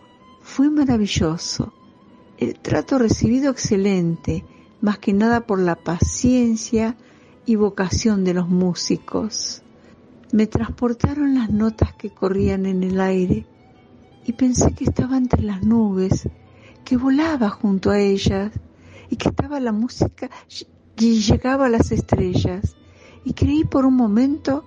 fue 0.45 0.69
maravilloso, 0.69 1.73
el 2.37 2.61
trato 2.61 2.99
recibido 2.99 3.51
excelente, 3.51 4.45
más 4.83 4.99
que 4.99 5.15
nada 5.15 5.47
por 5.47 5.59
la 5.59 5.75
paciencia 5.75 6.97
y 7.47 7.57
vocación 7.57 8.25
de 8.25 8.35
los 8.35 8.51
músicos. 8.51 9.63
Me 10.33 10.47
transportaron 10.47 11.35
las 11.35 11.51
notas 11.51 11.95
que 11.95 12.11
corrían 12.11 12.67
en 12.67 12.83
el 12.83 13.01
aire, 13.01 13.47
y 14.27 14.35
pensé 14.35 14.75
que 14.75 14.85
estaba 14.85 15.17
entre 15.17 15.43
las 15.43 15.63
nubes, 15.63 16.29
que 16.85 16.99
volaba 16.99 17.49
junto 17.49 17.91
a 17.91 17.99
ellas 17.99 18.53
y 19.09 19.17
que 19.17 19.31
estaba 19.31 19.61
la 19.61 19.73
música 19.73 20.29
y 20.99 21.21
llegaba 21.21 21.67
a 21.67 21.71
las 21.71 21.91
estrellas. 21.91 22.77
Y 23.25 23.33
creí 23.33 23.65
por 23.65 23.87
un 23.87 23.97
momento 23.97 24.65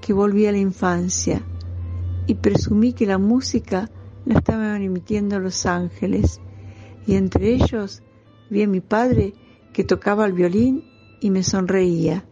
que 0.00 0.12
volví 0.12 0.46
a 0.46 0.52
la 0.52 0.58
infancia 0.58 1.40
y 2.26 2.34
presumí 2.34 2.92
que 2.92 3.06
la 3.06 3.18
música 3.18 3.90
la 4.26 4.38
estaban 4.38 4.82
emitiendo 4.82 5.38
los 5.38 5.66
ángeles 5.66 6.40
y 7.06 7.14
entre 7.14 7.54
ellos 7.54 8.02
vi 8.50 8.62
a 8.62 8.68
mi 8.68 8.80
padre 8.80 9.34
que 9.72 9.84
tocaba 9.84 10.26
el 10.26 10.32
violín 10.32 10.84
y 11.20 11.30
me 11.30 11.42
sonreía 11.42 12.24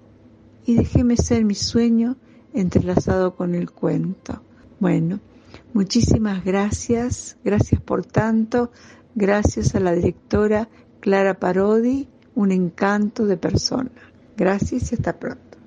y 0.67 0.75
dejéme 0.75 1.17
ser 1.17 1.45
mi 1.45 1.55
sueño 1.55 2.17
entrelazado 2.53 3.35
con 3.37 3.55
el 3.55 3.71
cuento. 3.71 4.43
Bueno, 4.81 5.21
Muchísimas 5.73 6.45
gracias, 6.45 7.37
gracias 7.45 7.81
por 7.81 8.05
tanto, 8.05 8.71
gracias 9.15 9.75
a 9.75 9.81
la 9.81 9.93
directora 9.93 10.69
Clara 11.01 11.39
Parodi, 11.39 12.09
un 12.35 12.53
encanto 12.53 13.27
de 13.27 13.37
persona. 13.37 13.91
Gracias 14.37 14.93
y 14.93 14.95
hasta 14.95 15.19
pronto. 15.19 15.59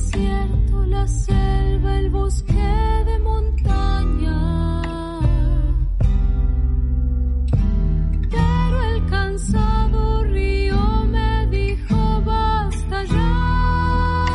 Desierto, 0.00 0.86
la 0.86 1.06
selva, 1.06 1.98
el 1.98 2.10
bosque 2.10 2.52
de 2.54 3.18
montaña. 3.18 4.40
Pero 8.30 8.82
el 8.82 9.06
cansado 9.10 10.24
río 10.24 10.78
me 11.06 11.46
dijo 11.48 12.22
basta 12.24 13.04
ya. 13.04 14.26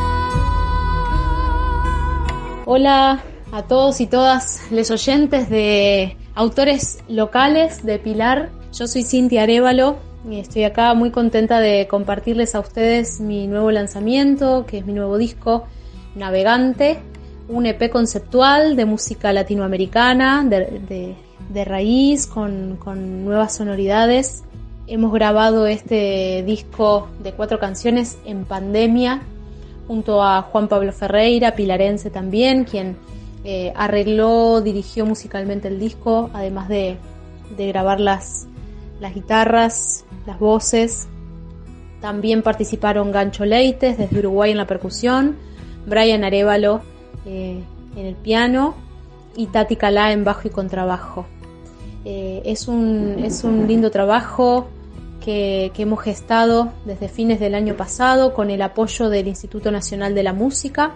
Hola 2.66 3.20
a 3.52 3.62
todos 3.62 4.00
y 4.00 4.06
todas 4.06 4.62
los 4.70 4.90
oyentes 4.90 5.50
de 5.50 6.16
autores 6.34 6.98
locales 7.08 7.84
de 7.84 7.98
Pilar. 7.98 8.50
Yo 8.72 8.86
soy 8.86 9.02
Cintia 9.02 9.42
Arevalo 9.44 10.05
estoy 10.32 10.64
acá 10.64 10.92
muy 10.94 11.10
contenta 11.10 11.60
de 11.60 11.86
compartirles 11.88 12.54
a 12.54 12.60
ustedes 12.60 13.20
mi 13.20 13.46
nuevo 13.46 13.70
lanzamiento, 13.70 14.66
que 14.66 14.78
es 14.78 14.86
mi 14.86 14.92
nuevo 14.92 15.18
disco 15.18 15.64
Navegante, 16.16 16.98
un 17.48 17.66
EP 17.66 17.90
conceptual 17.90 18.74
de 18.74 18.84
música 18.86 19.32
latinoamericana, 19.32 20.44
de, 20.44 21.16
de- 21.50 21.64
raíz, 21.64 22.26
con, 22.26 22.76
con 22.76 23.24
nuevas 23.24 23.54
sonoridades. 23.54 24.42
Hemos 24.88 25.12
grabado 25.12 25.66
este 25.66 26.42
disco 26.44 27.08
de 27.22 27.32
cuatro 27.32 27.58
canciones 27.58 28.18
en 28.26 28.44
pandemia 28.44 29.22
junto 29.86 30.22
a 30.22 30.42
Juan 30.42 30.68
Pablo 30.68 30.92
Ferreira, 30.92 31.54
pilarense 31.54 32.10
también, 32.10 32.64
quien 32.64 32.96
eh, 33.44 33.72
arregló, 33.76 34.60
dirigió 34.60 35.06
musicalmente 35.06 35.68
el 35.68 35.78
disco, 35.78 36.30
además 36.34 36.68
de, 36.68 36.96
de 37.56 37.66
grabar 37.68 38.00
las, 38.00 38.48
las 39.00 39.14
guitarras, 39.14 40.04
las 40.26 40.38
voces. 40.38 41.08
También 42.00 42.42
participaron 42.42 43.12
Gancho 43.12 43.44
Leites 43.44 43.98
desde 43.98 44.18
Uruguay 44.18 44.50
en 44.50 44.58
la 44.58 44.66
percusión, 44.66 45.36
Brian 45.86 46.24
Arevalo 46.24 46.82
eh, 47.24 47.62
en 47.96 48.06
el 48.06 48.14
piano 48.14 48.74
y 49.36 49.46
Tati 49.46 49.76
Calá 49.76 50.12
en 50.12 50.24
bajo 50.24 50.48
y 50.48 50.50
contrabajo. 50.50 51.26
Eh, 52.04 52.42
es, 52.44 52.68
un, 52.68 53.16
es 53.24 53.42
un 53.42 53.66
lindo 53.66 53.90
trabajo 53.90 54.68
que, 55.24 55.72
que 55.74 55.82
hemos 55.82 56.00
gestado 56.02 56.72
desde 56.84 57.08
fines 57.08 57.40
del 57.40 57.54
año 57.54 57.76
pasado 57.76 58.32
con 58.32 58.50
el 58.50 58.62
apoyo 58.62 59.08
del 59.08 59.26
Instituto 59.26 59.72
Nacional 59.72 60.14
de 60.14 60.22
la 60.22 60.32
Música. 60.32 60.92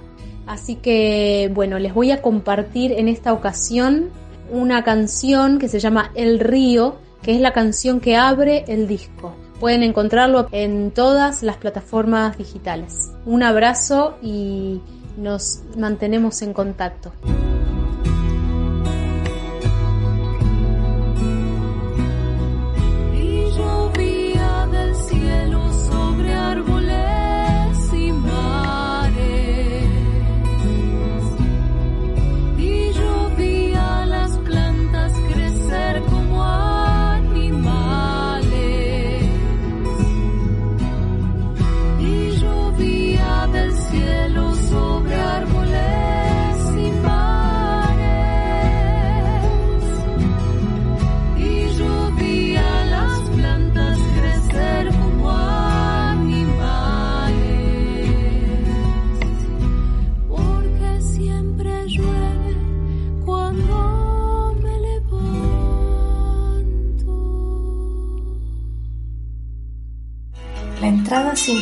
Así 0.46 0.76
que, 0.76 1.50
bueno, 1.52 1.78
les 1.78 1.94
voy 1.94 2.12
a 2.12 2.22
compartir 2.22 2.92
en 2.92 3.08
esta 3.08 3.32
ocasión 3.32 4.10
una 4.50 4.84
canción 4.84 5.58
que 5.58 5.68
se 5.68 5.80
llama 5.80 6.12
El 6.14 6.40
Río, 6.40 6.96
que 7.22 7.34
es 7.34 7.40
la 7.40 7.52
canción 7.52 8.00
que 8.00 8.16
abre 8.16 8.64
el 8.68 8.86
disco. 8.86 9.36
Pueden 9.58 9.82
encontrarlo 9.82 10.48
en 10.52 10.90
todas 10.90 11.42
las 11.42 11.56
plataformas 11.56 12.38
digitales. 12.38 13.10
Un 13.26 13.42
abrazo 13.42 14.16
y 14.22 14.80
nos 15.16 15.62
mantenemos 15.76 16.40
en 16.42 16.54
contacto. 16.54 17.12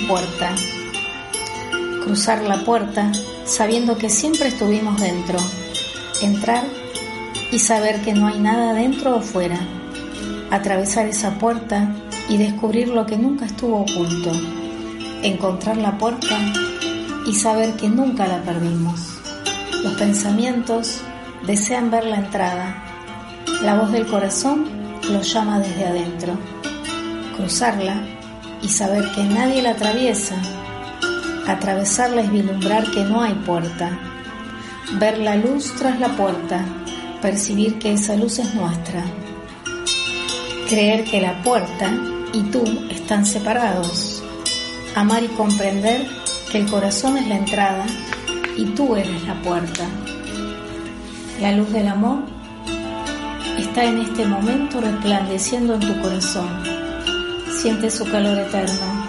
Puerta. 0.08 0.54
Cruzar 2.02 2.42
la 2.42 2.64
puerta 2.64 3.12
sabiendo 3.44 3.98
que 3.98 4.08
siempre 4.08 4.48
estuvimos 4.48 4.98
dentro. 4.98 5.38
Entrar 6.22 6.64
y 7.52 7.58
saber 7.58 8.00
que 8.00 8.14
no 8.14 8.26
hay 8.26 8.40
nada 8.40 8.72
dentro 8.72 9.16
o 9.16 9.20
fuera. 9.20 9.58
Atravesar 10.50 11.06
esa 11.06 11.38
puerta 11.38 11.94
y 12.28 12.38
descubrir 12.38 12.88
lo 12.88 13.04
que 13.04 13.18
nunca 13.18 13.44
estuvo 13.44 13.82
oculto. 13.82 14.32
Encontrar 15.22 15.76
la 15.76 15.98
puerta 15.98 16.38
y 17.26 17.34
saber 17.34 17.74
que 17.74 17.90
nunca 17.90 18.26
la 18.26 18.42
perdimos. 18.42 18.98
Los 19.82 19.92
pensamientos 19.94 21.02
desean 21.46 21.90
ver 21.90 22.06
la 22.06 22.16
entrada. 22.16 22.82
La 23.62 23.74
voz 23.74 23.92
del 23.92 24.06
corazón 24.06 24.66
los 25.10 25.30
llama 25.30 25.60
desde 25.60 25.84
adentro. 25.84 26.32
Cruzarla 27.36 28.17
y 28.62 28.68
saber 28.68 29.10
que 29.14 29.24
nadie 29.24 29.62
la 29.62 29.70
atraviesa. 29.70 30.36
Atravesarla 31.46 32.22
es 32.22 32.32
vislumbrar 32.32 32.90
que 32.90 33.04
no 33.04 33.22
hay 33.22 33.34
puerta. 33.34 33.98
Ver 34.98 35.18
la 35.18 35.36
luz 35.36 35.74
tras 35.78 35.98
la 36.00 36.08
puerta, 36.08 36.64
percibir 37.22 37.78
que 37.78 37.92
esa 37.92 38.16
luz 38.16 38.38
es 38.38 38.54
nuestra. 38.54 39.02
Creer 40.68 41.04
que 41.04 41.20
la 41.20 41.42
puerta 41.42 41.90
y 42.32 42.42
tú 42.44 42.64
están 42.90 43.24
separados. 43.24 44.22
Amar 44.94 45.22
y 45.22 45.28
comprender 45.28 46.06
que 46.50 46.58
el 46.58 46.66
corazón 46.66 47.16
es 47.16 47.26
la 47.28 47.36
entrada 47.36 47.86
y 48.56 48.64
tú 48.66 48.96
eres 48.96 49.22
la 49.24 49.34
puerta. 49.42 49.84
La 51.40 51.52
luz 51.52 51.72
del 51.72 51.88
amor 51.88 52.18
está 53.58 53.84
en 53.84 53.98
este 53.98 54.26
momento 54.26 54.80
resplandeciendo 54.80 55.74
en 55.74 55.80
tu 55.80 56.00
corazón. 56.00 56.77
Siente 57.60 57.90
su 57.90 58.04
calor 58.04 58.38
eterno, 58.38 59.04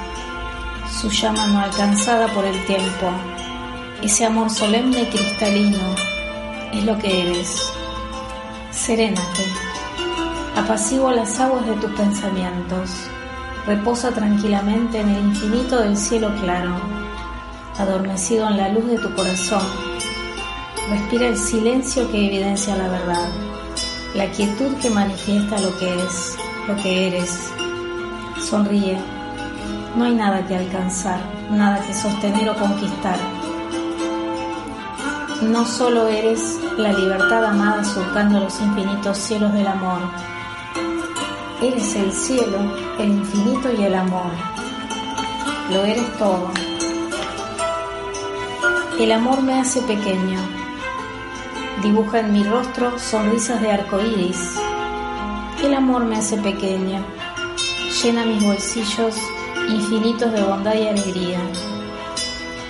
su 0.99 1.07
llama 1.11 1.45
no 1.45 1.59
alcanzada 1.59 2.27
por 2.33 2.43
el 2.43 2.65
tiempo. 2.65 3.11
Ese 4.01 4.25
amor 4.25 4.49
solemne 4.49 5.03
y 5.03 5.05
cristalino 5.05 5.77
es 6.73 6.83
lo 6.83 6.97
que 6.97 7.29
eres. 7.29 7.71
Serénate, 8.71 9.45
apacigua 10.55 11.13
las 11.13 11.39
aguas 11.39 11.63
de 11.67 11.73
tus 11.73 11.91
pensamientos, 11.91 12.89
reposa 13.67 14.09
tranquilamente 14.09 14.99
en 14.99 15.09
el 15.09 15.25
infinito 15.25 15.79
del 15.81 15.95
cielo 15.95 16.33
claro, 16.41 16.75
adormecido 17.77 18.47
en 18.49 18.57
la 18.57 18.69
luz 18.69 18.87
de 18.87 18.97
tu 18.97 19.13
corazón. 19.13 19.61
Respira 20.89 21.27
el 21.27 21.37
silencio 21.37 22.11
que 22.11 22.25
evidencia 22.25 22.75
la 22.75 22.87
verdad, 22.87 23.29
la 24.15 24.25
quietud 24.31 24.75
que 24.81 24.89
manifiesta 24.89 25.59
lo 25.59 25.77
que 25.77 26.03
es, 26.03 26.35
lo 26.67 26.75
que 26.77 27.09
eres. 27.09 27.51
Sonríe. 28.41 28.97
No 29.95 30.05
hay 30.05 30.15
nada 30.15 30.45
que 30.47 30.55
alcanzar, 30.55 31.19
nada 31.51 31.85
que 31.85 31.93
sostener 31.93 32.49
o 32.49 32.55
conquistar. 32.55 33.17
no 35.41 35.65
solo 35.65 36.07
eres 36.07 36.59
la 36.77 36.91
libertad 36.91 37.45
amada 37.45 37.83
surcando 37.83 38.41
los 38.41 38.59
infinitos 38.59 39.17
cielos 39.17 39.53
del 39.53 39.67
amor, 39.67 40.01
eres 41.61 41.95
el 41.95 42.11
cielo, 42.11 42.57
el 42.99 43.09
infinito 43.09 43.71
y 43.71 43.83
el 43.83 43.95
amor. 43.95 44.31
Lo 45.71 45.83
eres 45.85 46.17
todo. 46.17 46.51
El 48.99 49.11
amor 49.11 49.41
me 49.41 49.59
hace 49.59 49.81
pequeño. 49.81 50.39
Dibuja 51.83 52.19
en 52.19 52.33
mi 52.33 52.43
rostro 52.43 52.97
sonrisas 52.99 53.61
de 53.61 53.71
arco 53.71 54.01
iris. 54.01 54.55
El 55.63 55.73
amor 55.73 56.03
me 56.03 56.17
hace 56.17 56.37
pequeño. 56.37 57.18
Llena 58.03 58.25
mis 58.25 58.41
bolsillos 58.41 59.15
infinitos 59.67 60.31
de 60.31 60.41
bondad 60.41 60.73
y 60.73 60.87
alegría. 60.87 61.39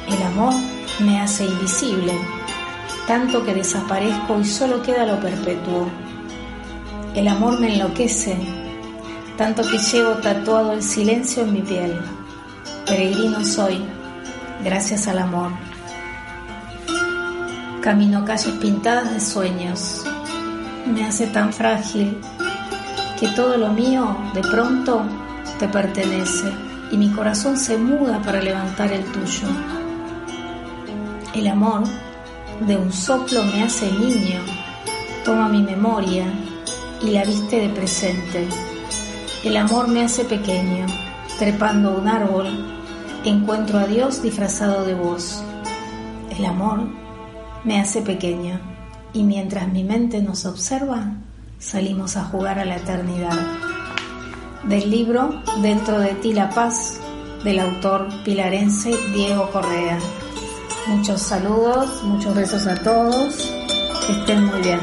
El 0.08 0.24
amor 0.24 0.56
me 1.02 1.20
hace 1.22 1.46
invisible, 1.46 2.14
tanto 3.06 3.46
que 3.46 3.54
desaparezco 3.54 4.40
y 4.40 4.46
solo 4.46 4.82
queda 4.82 5.06
lo 5.06 5.20
perpetuo. 5.20 5.88
El 7.14 7.28
amor 7.28 7.60
me 7.60 7.76
enloquece, 7.76 8.38
tanto 9.38 9.62
que 9.70 9.78
llevo 9.78 10.14
tatuado 10.16 10.74
el 10.74 10.82
silencio 10.82 11.44
en 11.44 11.54
mi 11.54 11.62
piel. 11.62 12.02
Peregrino 12.88 13.46
soy, 13.46 13.86
gracias 14.64 15.08
al 15.08 15.20
amor. 15.20 15.52
Camino 17.82 18.26
calles 18.26 18.56
pintadas 18.56 19.14
de 19.14 19.20
sueños. 19.20 20.04
Me 20.92 21.06
hace 21.06 21.28
tan 21.28 21.54
frágil 21.54 22.18
que 23.20 23.28
todo 23.30 23.58
lo 23.58 23.70
mío 23.74 24.16
de 24.34 24.42
pronto 24.42 25.02
te 25.60 25.68
pertenece 25.68 26.52
y 26.90 26.98
mi 26.98 27.12
corazón 27.12 27.58
se 27.58 27.78
muda 27.78 28.22
para 28.22 28.42
levantar 28.42 28.94
el 28.94 29.04
tuyo. 29.12 29.48
El 31.34 31.48
amor 31.48 31.84
de 32.66 32.78
un 32.78 32.92
soplo 32.94 33.44
me 33.44 33.64
hace 33.64 33.92
niño, 33.92 34.40
toma 35.26 35.50
mi 35.50 35.62
memoria 35.62 36.26
y 37.02 37.12
la 37.12 37.26
viste 37.26 37.60
de 37.60 37.70
presente. 37.70 38.48
El 39.44 39.58
amor 39.58 39.88
me 39.90 40.04
hace 40.04 40.24
pequeño, 40.24 40.86
trepando 41.38 41.98
un 41.98 42.08
árbol, 42.08 42.48
encuentro 43.26 43.80
a 43.80 43.86
Dios 43.86 44.22
disfrazado 44.22 44.86
de 44.86 44.96
voz. 44.96 45.44
El 46.38 46.46
amor 46.46 46.88
me 47.66 47.82
hace 47.82 48.02
pequeño 48.02 48.60
y 49.12 49.24
mientras 49.24 49.68
mi 49.68 49.84
mente 49.84 50.22
nos 50.22 50.46
observa, 50.46 51.14
salimos 51.60 52.16
a 52.16 52.24
jugar 52.24 52.58
a 52.58 52.66
la 52.66 52.78
eternidad. 52.78 53.38
Del 54.64 54.90
libro 54.90 55.44
Dentro 55.62 56.00
de 56.00 56.14
ti 56.16 56.34
la 56.34 56.50
paz, 56.50 57.00
del 57.44 57.60
autor 57.60 58.08
pilarense 58.24 58.92
Diego 59.14 59.50
Correa. 59.52 60.00
Muchos 60.88 61.22
saludos, 61.22 62.04
muchos 62.04 62.34
besos 62.34 62.66
a 62.66 62.76
todos, 62.76 63.52
que 64.06 64.14
estén 64.14 64.46
muy 64.46 64.62
bien. 64.62 64.80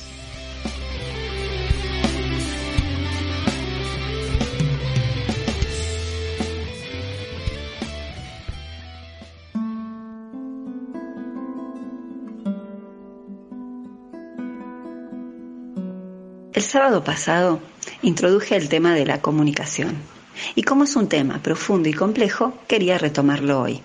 El 16.53 16.63
sábado 16.63 17.05
pasado 17.05 17.61
introduje 18.03 18.57
el 18.57 18.69
tema 18.69 18.93
de 18.95 19.07
la 19.07 19.21
comunicación 19.21 20.16
y 20.55 20.63
como 20.63 20.85
es 20.85 20.97
un 20.97 21.09
tema 21.09 21.41
profundo 21.43 21.89
y 21.89 21.93
complejo, 21.93 22.59
quería 22.67 22.99
retomarlo 22.99 23.61
hoy. 23.61 23.83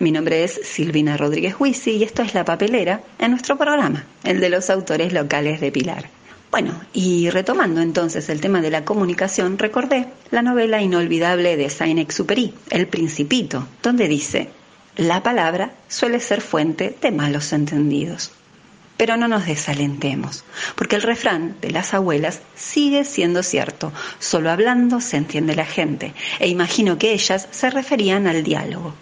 Mi 0.00 0.10
nombre 0.10 0.44
es 0.44 0.60
Silvina 0.64 1.16
Rodríguez 1.16 1.54
Huisi 1.58 1.92
y 1.92 2.02
esto 2.02 2.22
es 2.22 2.34
La 2.34 2.44
Papelera 2.44 3.02
en 3.18 3.30
nuestro 3.30 3.56
programa, 3.56 4.04
el 4.24 4.40
de 4.40 4.50
los 4.50 4.70
autores 4.70 5.12
locales 5.12 5.60
de 5.60 5.70
Pilar. 5.70 6.08
Bueno, 6.50 6.80
y 6.94 7.28
retomando 7.28 7.82
entonces 7.82 8.28
el 8.30 8.40
tema 8.40 8.62
de 8.62 8.70
la 8.70 8.84
comunicación, 8.84 9.58
recordé 9.58 10.06
la 10.30 10.42
novela 10.42 10.80
inolvidable 10.80 11.56
de 11.56 11.68
Saint-Exupéry, 11.68 12.54
El 12.70 12.86
Principito, 12.86 13.68
donde 13.82 14.08
dice, 14.08 14.48
la 14.96 15.22
palabra 15.22 15.72
suele 15.88 16.20
ser 16.20 16.40
fuente 16.40 16.96
de 17.00 17.10
malos 17.12 17.52
entendidos. 17.52 18.32
Pero 18.98 19.16
no 19.16 19.28
nos 19.28 19.46
desalentemos, 19.46 20.44
porque 20.74 20.96
el 20.96 21.02
refrán 21.02 21.56
de 21.62 21.70
las 21.70 21.94
abuelas 21.94 22.42
sigue 22.54 23.04
siendo 23.04 23.42
cierto. 23.42 23.92
Solo 24.18 24.50
hablando 24.50 25.00
se 25.00 25.16
entiende 25.16 25.56
la 25.56 25.64
gente, 25.64 26.12
e 26.38 26.48
imagino 26.48 26.98
que 26.98 27.12
ellas 27.12 27.48
se 27.50 27.70
referían 27.70 28.26
al 28.26 28.42
diálogo. 28.42 28.94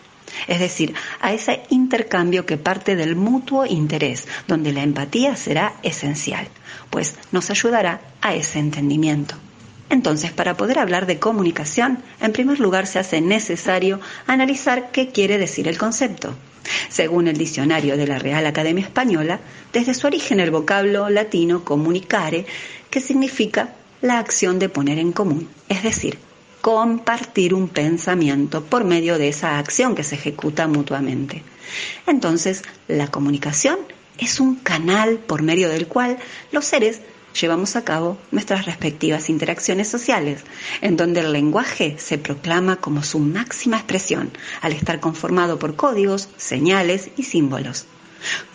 Es 0.47 0.61
decir, 0.61 0.95
a 1.21 1.33
ese 1.33 1.63
intercambio 1.71 2.47
que 2.47 2.57
parte 2.59 2.95
del 2.95 3.17
mutuo 3.17 3.67
interés, 3.67 4.29
donde 4.47 4.73
la 4.73 4.83
empatía 4.83 5.35
será 5.35 5.75
esencial, 5.83 6.47
pues 6.91 7.17
nos 7.33 7.51
ayudará 7.51 8.01
a 8.21 8.35
ese 8.35 8.59
entendimiento. 8.59 9.35
Entonces, 9.89 10.33
para 10.33 10.57
poder 10.57 10.79
hablar 10.79 11.07
de 11.07 11.19
comunicación, 11.19 12.03
en 12.21 12.33
primer 12.33 12.59
lugar 12.61 12.87
se 12.87 12.99
hace 12.99 13.21
necesario 13.21 14.01
analizar 14.27 14.91
qué 14.91 15.09
quiere 15.09 15.39
decir 15.39 15.69
el 15.69 15.79
concepto. 15.79 16.35
Según 16.89 17.29
el 17.29 17.37
diccionario 17.37 17.97
de 17.97 18.07
la 18.07 18.19
Real 18.19 18.47
Academia 18.47 18.85
Española, 18.85 19.41
desde 19.73 19.95
su 19.95 20.07
origen 20.07 20.41
el 20.41 20.51
vocablo 20.51 21.09
latino 21.09 21.65
comunicare, 21.65 22.47
que 22.91 23.01
significa 23.01 23.75
la 24.03 24.19
acción 24.19 24.59
de 24.59 24.69
poner 24.69 24.99
en 24.99 25.13
común, 25.13 25.49
es 25.69 25.83
decir, 25.83 26.19
compartir 26.61 27.55
un 27.55 27.69
pensamiento 27.69 28.65
por 28.65 28.85
medio 28.85 29.19
de 29.19 29.29
esa 29.29 29.59
acción 29.59 29.95
que 29.95 30.05
se 30.05 30.17
ejecuta 30.17 30.67
mutuamente. 30.67 31.43
Entonces, 32.07 32.63
la 32.89 33.09
comunicación 33.09 33.79
es 34.19 34.41
un 34.41 34.57
canal 34.57 35.19
por 35.19 35.43
medio 35.43 35.69
del 35.69 35.87
cual 35.87 36.19
los 36.53 36.65
seres 36.65 37.01
llevamos 37.41 37.77
a 37.77 37.85
cabo 37.85 38.19
nuestras 38.31 38.67
respectivas 38.67 39.29
interacciones 39.29 39.89
sociales, 39.89 40.43
en 40.81 40.97
donde 40.97 41.21
el 41.21 41.33
lenguaje 41.33 41.97
se 41.99 42.19
proclama 42.19 42.77
como 42.77 43.03
su 43.03 43.19
máxima 43.19 43.77
expresión, 43.77 44.31
al 44.61 44.73
estar 44.73 45.01
conformado 45.01 45.59
por 45.59 45.77
códigos, 45.77 46.29
señales 46.37 47.11
y 47.17 47.25
símbolos. 47.25 47.87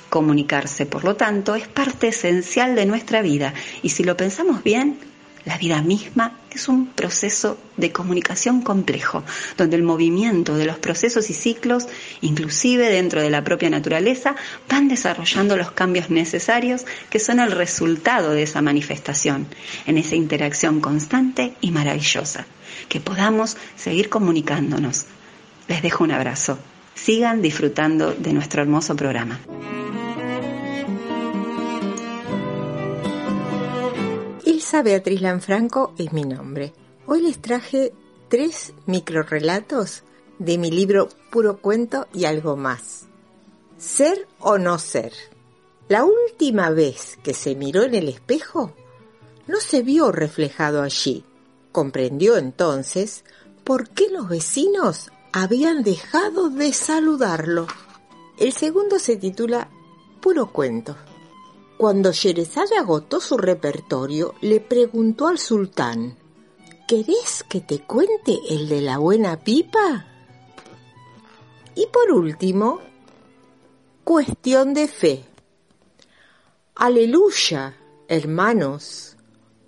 Comunicarse, 0.10 0.86
por 0.86 1.04
lo 1.04 1.16
tanto, 1.16 1.56
es 1.56 1.68
parte 1.68 2.10
esencial 2.10 2.76
de 2.76 2.86
nuestra 2.86 3.22
vida 3.22 3.54
y 3.82 3.90
si 3.90 4.04
lo 4.04 4.18
pensamos 4.18 4.64
bien, 4.64 4.98
la 5.46 5.58
vida 5.58 5.82
misma 5.82 6.38
es 6.52 6.68
un 6.68 6.88
proceso 6.88 7.58
de 7.78 7.92
comunicación 7.92 8.62
complejo, 8.62 9.24
donde 9.58 9.76
el 9.76 9.84
movimiento 9.84 10.56
de 10.56 10.66
los 10.66 10.78
procesos 10.78 11.30
y 11.30 11.34
ciclos, 11.34 11.88
inclusive 12.22 12.90
dentro 12.90 13.22
de 13.22 13.30
la 13.30 13.44
propia 13.44 13.70
naturaleza, 13.70 14.36
van 14.70 14.88
desarrollando 14.88 15.58
los 15.58 15.72
cambios 15.72 16.10
necesarios 16.10 16.86
que 17.10 17.20
son 17.20 17.40
el 17.40 17.52
resultado 17.52 18.32
de 18.32 18.44
esa 18.44 18.62
manifestación, 18.62 19.48
en 19.88 19.98
esa 19.98 20.16
interacción 20.16 20.82
constante 20.82 21.54
y 21.62 21.72
maravillosa. 21.72 22.46
Que 22.90 23.00
podamos 23.00 23.58
seguir 23.76 24.10
comunicándonos. 24.10 25.06
Les 25.68 25.82
dejo 25.82 26.04
un 26.04 26.12
abrazo. 26.12 26.60
Sigan 26.96 27.42
disfrutando 27.42 28.14
de 28.14 28.34
nuestro 28.34 28.62
hermoso 28.62 28.96
programa. 28.96 29.40
Beatriz 34.80 35.22
Lanfranco 35.22 35.94
es 35.98 36.14
mi 36.14 36.24
nombre. 36.24 36.74
Hoy 37.06 37.22
les 37.22 37.42
traje 37.42 37.94
tres 38.30 38.74
microrelatos 38.86 40.04
de 40.40 40.58
mi 40.58 40.72
libro 40.72 41.10
Puro 41.30 41.58
Cuento 41.58 42.08
y 42.14 42.24
algo 42.24 42.56
más. 42.56 43.06
Ser 43.78 44.28
o 44.40 44.58
no 44.58 44.80
ser. 44.80 45.12
La 45.90 46.06
última 46.06 46.70
vez 46.70 47.20
que 47.22 47.34
se 47.34 47.54
miró 47.54 47.84
en 47.84 47.96
el 47.96 48.08
espejo, 48.08 48.74
no 49.46 49.60
se 49.60 49.84
vio 49.84 50.12
reflejado 50.12 50.82
allí. 50.82 51.26
Comprendió 51.74 52.38
entonces 52.38 53.26
por 53.66 53.90
qué 53.90 54.10
los 54.10 54.30
vecinos 54.30 55.12
habían 55.34 55.84
dejado 55.84 56.50
de 56.50 56.72
saludarlo. 56.72 57.68
El 58.40 58.54
segundo 58.54 58.98
se 59.00 59.18
titula 59.18 59.70
Puro 60.22 60.52
Cuento. 60.52 60.96
Cuando 61.82 62.12
Sherezade 62.12 62.78
agotó 62.78 63.20
su 63.20 63.38
repertorio, 63.40 64.36
le 64.42 64.60
preguntó 64.60 65.26
al 65.26 65.40
sultán, 65.40 66.16
¿Querés 66.88 67.44
que 67.50 67.60
te 67.60 67.80
cuente 67.80 68.38
el 68.52 68.70
de 68.70 68.82
la 68.82 69.00
buena 69.00 69.40
pipa? 69.40 70.06
Y 71.74 71.88
por 71.88 72.12
último, 72.12 72.82
cuestión 74.04 74.76
de 74.76 74.88
fe. 74.88 75.26
Aleluya, 76.76 77.76
hermanos. 78.08 79.18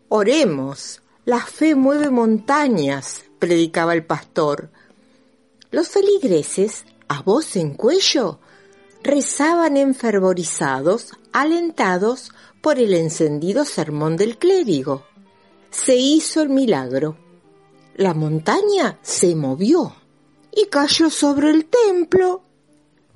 Oremos, 0.08 1.02
la 1.26 1.40
fe 1.40 1.74
mueve 1.74 2.12
montañas, 2.12 3.24
predicaba 3.40 3.96
el 3.96 4.06
pastor. 4.06 4.70
Los 5.72 5.90
feligreses, 5.90 6.86
a 7.08 7.24
voz 7.24 7.56
en 7.56 7.74
cuello, 7.74 8.38
rezaban 9.02 9.78
enfervorizados, 9.78 11.14
alentados 11.34 12.32
por 12.62 12.80
el 12.80 12.94
encendido 12.94 13.66
sermón 13.66 14.16
del 14.16 14.38
clérigo. 14.38 15.04
Se 15.72 15.96
hizo 15.96 16.42
el 16.42 16.50
milagro. 16.50 17.18
La 17.96 18.14
montaña 18.14 19.00
se 19.02 19.36
movió 19.36 19.94
y 20.56 20.68
cayó 20.68 21.10
sobre 21.10 21.50
el 21.50 21.66
templo. 21.66 22.42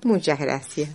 Muchas 0.03 0.39
gracias. 0.39 0.89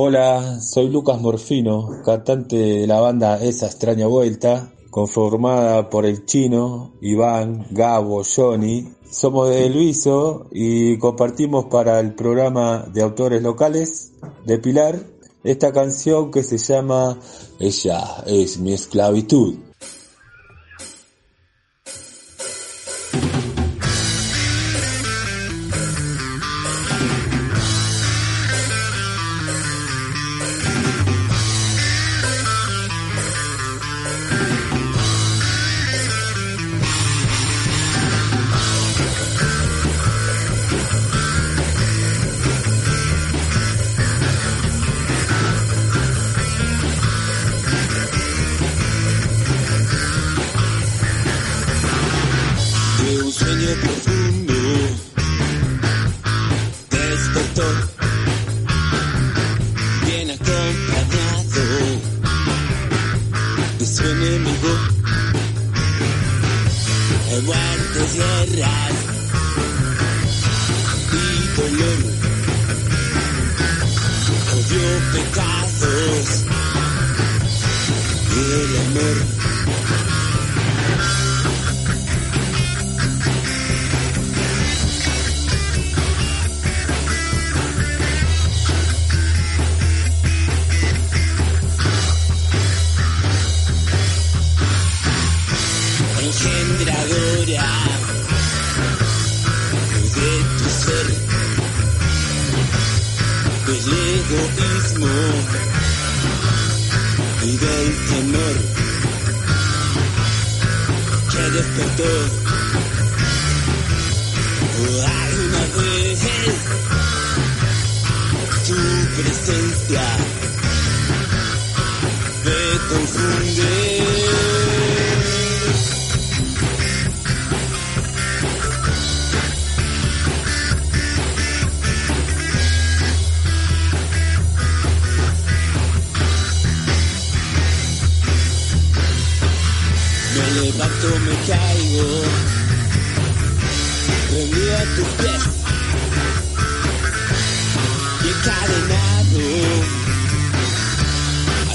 Hola, 0.00 0.60
soy 0.60 0.90
Lucas 0.90 1.20
Morfino, 1.20 2.02
cantante 2.04 2.54
de 2.54 2.86
la 2.86 3.00
banda 3.00 3.42
Esa 3.42 3.66
extraña 3.66 4.06
vuelta, 4.06 4.70
conformada 4.90 5.90
por 5.90 6.06
el 6.06 6.24
chino, 6.24 6.92
Iván, 7.00 7.66
Gabo, 7.70 8.22
Johnny. 8.24 8.88
Somos 9.10 9.50
de 9.50 9.68
Luiso 9.70 10.46
y 10.50 10.98
compartimos 10.98 11.66
para 11.66 12.00
el 12.00 12.14
programa 12.14 12.86
de 12.92 13.02
autores 13.02 13.42
locales 13.42 14.12
de 14.44 14.58
Pilar 14.58 15.18
esta 15.44 15.72
canción 15.72 16.30
que 16.30 16.42
se 16.42 16.58
llama 16.58 17.18
Ella 17.60 18.24
es 18.26 18.58
mi 18.58 18.72
esclavitud. 18.72 19.67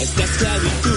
Esta 0.03 0.23
esclavitud 0.25 0.92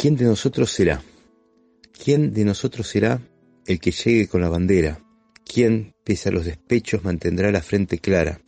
¿Quién 0.00 0.16
de 0.16 0.24
nosotros 0.24 0.70
será? 0.70 1.02
¿Quién 2.04 2.32
de 2.32 2.44
nosotros 2.44 2.86
será 2.86 3.20
el 3.66 3.80
que 3.80 3.90
llegue 3.90 4.28
con 4.28 4.40
la 4.40 4.48
bandera? 4.48 5.07
¿Quién, 5.48 5.94
pese 6.04 6.28
a 6.28 6.32
los 6.32 6.44
despechos, 6.44 7.02
mantendrá 7.04 7.50
la 7.50 7.62
frente 7.62 7.98
clara? 7.98 8.42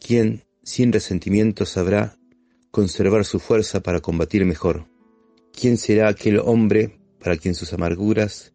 ¿Quién, 0.00 0.42
sin 0.64 0.92
resentimiento, 0.92 1.64
sabrá 1.64 2.18
conservar 2.72 3.24
su 3.24 3.38
fuerza 3.38 3.84
para 3.84 4.00
combatir 4.00 4.44
mejor? 4.44 4.88
¿Quién 5.52 5.78
será 5.78 6.08
aquel 6.08 6.40
hombre 6.40 6.98
para 7.20 7.36
quien 7.36 7.54
sus 7.54 7.72
amarguras 7.72 8.52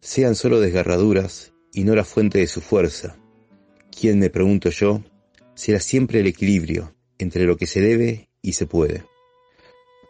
sean 0.00 0.34
solo 0.34 0.58
desgarraduras 0.60 1.52
y 1.72 1.84
no 1.84 1.94
la 1.94 2.02
fuente 2.02 2.40
de 2.40 2.48
su 2.48 2.60
fuerza? 2.60 3.16
¿Quién, 3.96 4.18
me 4.18 4.28
pregunto 4.28 4.70
yo, 4.70 5.04
será 5.54 5.78
siempre 5.78 6.18
el 6.18 6.26
equilibrio 6.26 6.96
entre 7.18 7.44
lo 7.44 7.56
que 7.56 7.68
se 7.68 7.80
debe 7.80 8.28
y 8.42 8.54
se 8.54 8.66
puede? 8.66 9.04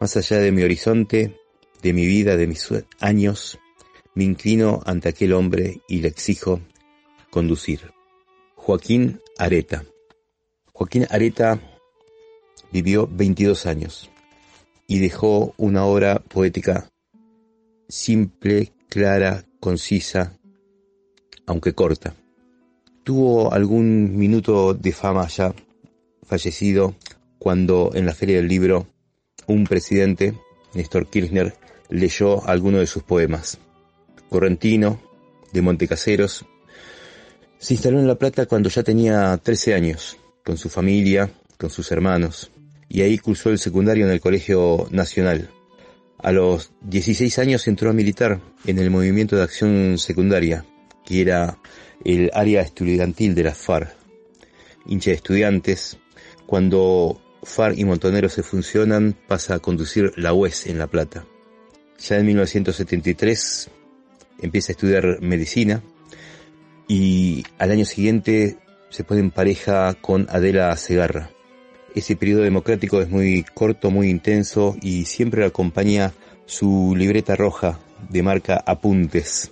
Más 0.00 0.16
allá 0.16 0.38
de 0.38 0.52
mi 0.52 0.62
horizonte, 0.62 1.36
de 1.82 1.92
mi 1.92 2.06
vida, 2.06 2.38
de 2.38 2.46
mis 2.46 2.66
años, 2.98 3.58
me 4.14 4.24
inclino 4.24 4.80
ante 4.86 5.10
aquel 5.10 5.34
hombre 5.34 5.82
y 5.86 6.00
le 6.00 6.08
exijo 6.08 6.62
conducir. 7.34 7.90
Joaquín 8.54 9.20
Areta. 9.38 9.84
Joaquín 10.72 11.04
Areta 11.10 11.60
vivió 12.70 13.08
22 13.10 13.66
años 13.66 14.08
y 14.86 15.00
dejó 15.00 15.52
una 15.56 15.84
obra 15.84 16.20
poética 16.20 16.88
simple, 17.88 18.72
clara, 18.88 19.44
concisa, 19.58 20.38
aunque 21.44 21.72
corta. 21.72 22.14
Tuvo 23.02 23.52
algún 23.52 24.16
minuto 24.16 24.72
de 24.72 24.92
fama 24.92 25.26
ya 25.26 25.52
fallecido 26.22 26.94
cuando 27.40 27.90
en 27.94 28.06
la 28.06 28.14
Feria 28.14 28.36
del 28.36 28.46
Libro 28.46 28.86
un 29.48 29.64
presidente, 29.64 30.34
Néstor 30.72 31.08
Kirchner, 31.10 31.56
leyó 31.88 32.46
alguno 32.46 32.78
de 32.78 32.86
sus 32.86 33.02
poemas. 33.02 33.58
Correntino, 34.30 35.00
de 35.52 35.62
Montecaseros, 35.62 36.46
se 37.64 37.72
instaló 37.72 37.98
en 37.98 38.06
La 38.06 38.16
Plata 38.16 38.44
cuando 38.44 38.68
ya 38.68 38.82
tenía 38.82 39.40
13 39.42 39.72
años, 39.72 40.18
con 40.44 40.58
su 40.58 40.68
familia, 40.68 41.30
con 41.56 41.70
sus 41.70 41.90
hermanos, 41.92 42.50
y 42.90 43.00
ahí 43.00 43.16
cursó 43.16 43.48
el 43.48 43.58
secundario 43.58 44.04
en 44.04 44.12
el 44.12 44.20
Colegio 44.20 44.86
Nacional. 44.90 45.48
A 46.18 46.30
los 46.30 46.72
16 46.82 47.38
años 47.38 47.66
entró 47.66 47.88
a 47.88 47.94
militar 47.94 48.42
en 48.66 48.78
el 48.78 48.90
Movimiento 48.90 49.34
de 49.34 49.44
Acción 49.44 49.96
Secundaria, 49.96 50.66
que 51.06 51.22
era 51.22 51.56
el 52.04 52.30
área 52.34 52.60
estudiantil 52.60 53.34
de 53.34 53.44
la 53.44 53.54
FARC. 53.54 53.96
Hincha 54.84 55.12
de 55.12 55.16
estudiantes, 55.16 55.96
cuando 56.44 57.18
FARC 57.44 57.78
y 57.78 57.86
Montoneros 57.86 58.34
se 58.34 58.42
funcionan, 58.42 59.16
pasa 59.26 59.54
a 59.54 59.60
conducir 59.60 60.12
la 60.18 60.34
UES 60.34 60.66
en 60.66 60.76
La 60.76 60.86
Plata. 60.86 61.24
Ya 61.98 62.18
en 62.18 62.26
1973 62.26 63.70
empieza 64.42 64.72
a 64.72 64.74
estudiar 64.74 65.22
medicina 65.22 65.82
y 66.88 67.44
al 67.58 67.70
año 67.70 67.84
siguiente 67.84 68.58
se 68.90 69.04
pone 69.04 69.20
en 69.20 69.30
pareja 69.30 69.94
con 69.94 70.26
Adela 70.30 70.76
Segarra. 70.76 71.30
Ese 71.94 72.16
periodo 72.16 72.42
democrático 72.42 73.00
es 73.00 73.08
muy 73.08 73.44
corto, 73.54 73.90
muy 73.90 74.08
intenso 74.08 74.76
y 74.82 75.04
siempre 75.04 75.40
lo 75.40 75.46
acompaña 75.46 76.12
su 76.46 76.94
libreta 76.96 77.36
roja 77.36 77.78
de 78.08 78.22
marca 78.22 78.62
Apuntes. 78.66 79.50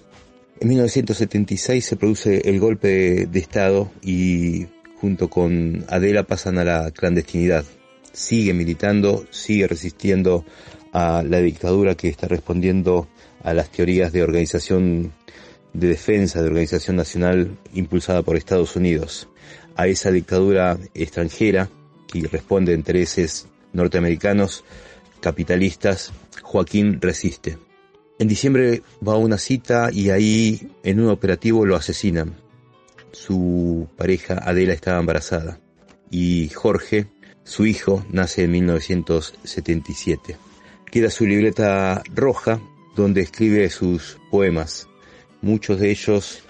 En 0.61 0.69
1976 0.69 1.85
se 1.85 1.97
produce 1.97 2.49
el 2.49 2.61
golpe 2.61 2.89
de, 2.89 3.27
de 3.27 3.39
Estado 3.39 3.91
y 4.03 4.67
junto 5.01 5.29
con 5.29 5.85
Adela 5.89 6.25
pasan 6.25 6.59
a 6.59 6.65
la 6.65 6.91
clandestinidad. 6.91 7.65
Sigue 8.13 8.55
militando, 8.55 9.27
sigue 9.31 9.67
resistiendo 9.67 10.45
a 10.93 11.25
la 11.27 11.39
dictadura 11.39 11.95
que 11.95 12.09
está 12.09 12.29
respondiendo 12.29 13.09
a 13.43 13.55
las 13.55 13.71
teorías 13.71 14.13
de 14.13 14.23
organización 14.23 15.13
de 15.73 15.89
defensa, 15.89 16.41
de 16.41 16.49
organización 16.49 16.97
nacional 16.97 17.57
impulsada 17.73 18.23
por 18.23 18.37
Estados 18.37 18.77
Unidos. 18.77 19.29
A 19.77 19.87
esa 19.87 20.11
dictadura 20.11 20.79
extranjera 20.95 21.69
que 22.07 22.29
responde 22.29 22.73
a 22.73 22.77
intereses 22.77 23.47
norteamericanos, 23.73 24.65
capitalistas, 25.21 26.13
Joaquín 26.43 27.01
resiste. 27.01 27.59
En 28.19 28.29
diciembre 28.29 28.83
va 29.07 29.15
a 29.15 29.17
una 29.17 29.39
cita 29.39 29.89
y 29.93 30.11
ahí 30.11 30.71
en 30.83 31.01
un 31.01 31.09
operativo 31.09 31.65
lo 31.65 31.77
asesinan. 31.77 32.37
Su 33.13 33.89
pareja 33.97 34.39
Adela 34.43 34.75
estaba 34.75 35.01
embarazada 35.01 35.59
y 36.11 36.51
Jorge, 36.51 37.07
su 37.45 37.67
hijo, 37.67 38.05
nace 38.11 38.45
en 38.45 38.53
1977. 38.53 40.37
Queda 40.91 41.11
su 41.11 41.27
libreta 41.27 42.03
roja 42.15 42.61
donde 42.95 43.23
escribe 43.23 43.69
sus 43.71 44.19
poemas. 44.31 44.87
Muchos 45.43 45.81
de 45.81 45.91
ellos 45.91 46.45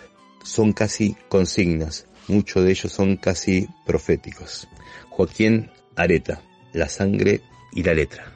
son 0.44 0.74
casi 0.74 1.16
consignas, 1.30 2.06
muchos 2.28 2.62
de 2.62 2.72
ellos 2.72 2.92
son 2.92 3.16
casi 3.16 3.66
proféticos. 3.86 4.68
Joaquín 5.08 5.70
Areta, 5.96 6.42
La 6.74 6.90
sangre 6.90 7.40
y 7.72 7.82
la 7.82 7.94
letra. 7.94 8.30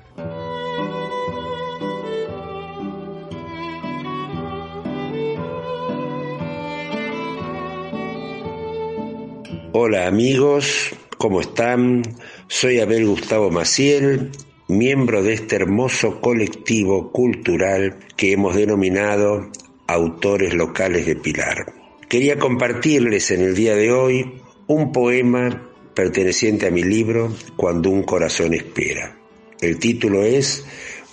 Hola 9.74 10.07
amigos, 10.07 10.92
¿cómo 11.18 11.42
están? 11.42 12.00
Soy 12.48 12.80
Abel 12.80 13.07
Gustavo 13.07 13.50
Maciel, 13.50 14.30
miembro 14.68 15.22
de 15.22 15.34
este 15.34 15.57
hermoso 15.57 16.22
colectivo 16.22 17.12
cultural 17.12 17.98
que 18.16 18.32
hemos 18.32 18.57
denominado 18.57 19.50
Autores 19.89 20.55
Locales 20.55 21.07
de 21.07 21.16
Pilar. 21.16 21.72
Quería 22.09 22.39
compartirles 22.39 23.30
en 23.30 23.43
el 23.43 23.55
día 23.55 23.74
de 23.74 23.93
hoy 23.93 24.43
un 24.66 24.93
poema 24.93 25.70
perteneciente 25.95 26.66
a 26.66 26.70
mi 26.70 26.82
libro 26.82 27.32
Cuando 27.57 27.91
un 27.91 28.03
corazón 28.03 28.55
espera. 28.55 29.16
El 29.61 29.78
título 29.78 30.24
es 30.24 30.64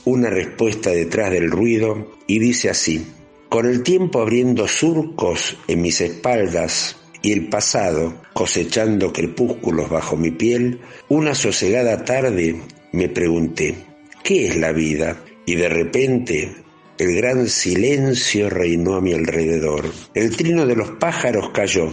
Una 0.05 0.29
respuesta 0.29 0.89
detrás 0.89 1.31
del 1.31 1.51
ruido 1.51 2.11
y 2.27 2.39
dice 2.39 2.69
así, 2.69 3.05
con 3.49 3.67
el 3.67 3.83
tiempo 3.83 4.19
abriendo 4.19 4.67
surcos 4.67 5.57
en 5.67 5.81
mis 5.81 6.01
espaldas 6.01 6.97
y 7.21 7.31
el 7.31 7.49
pasado 7.49 8.21
cosechando 8.33 9.13
crepúsculos 9.13 9.89
bajo 9.89 10.17
mi 10.17 10.31
piel, 10.31 10.79
una 11.09 11.35
sosegada 11.35 12.03
tarde 12.03 12.59
me 12.91 13.07
pregunté, 13.07 13.75
¿qué 14.23 14.47
es 14.47 14.57
la 14.57 14.71
vida? 14.71 15.23
Y 15.45 15.55
de 15.55 15.69
repente 15.69 16.51
el 16.99 17.15
gran 17.15 17.49
silencio 17.49 18.49
reinó 18.49 18.95
a 18.95 19.01
mi 19.01 19.13
alrededor. 19.13 19.91
El 20.13 20.35
trino 20.35 20.65
de 20.65 20.75
los 20.75 20.91
pájaros 20.91 21.49
cayó, 21.49 21.91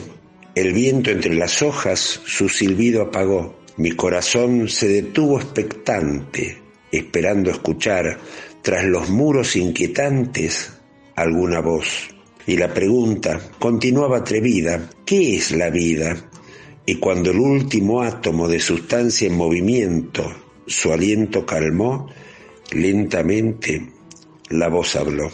el 0.55 0.73
viento 0.73 1.11
entre 1.11 1.35
las 1.35 1.63
hojas 1.63 2.21
su 2.27 2.49
silbido 2.49 3.03
apagó, 3.03 3.61
mi 3.77 3.93
corazón 3.93 4.69
se 4.69 4.89
detuvo 4.89 5.41
expectante, 5.41 6.61
esperando 6.93 7.51
escuchar 7.51 8.19
tras 8.63 8.85
los 8.85 9.09
muros 9.09 9.57
inquietantes 9.57 10.73
alguna 11.17 11.61
voz. 11.61 12.11
Y 12.47 12.57
la 12.57 12.75
pregunta 12.75 13.41
continuaba 13.59 14.19
atrevida, 14.19 14.91
¿qué 15.07 15.37
es 15.37 15.53
la 15.53 15.71
vida? 15.71 16.17
Y 16.85 16.97
cuando 16.97 17.31
el 17.31 17.39
último 17.39 18.03
átomo 18.03 18.49
de 18.49 18.61
sustancia 18.61 19.29
en 19.29 19.37
movimiento 19.37 20.31
su 20.67 20.93
aliento 20.93 21.47
calmó, 21.47 22.09
lentamente 22.73 24.00
la 24.51 24.69
voz 24.69 24.97
habló. 24.97 25.31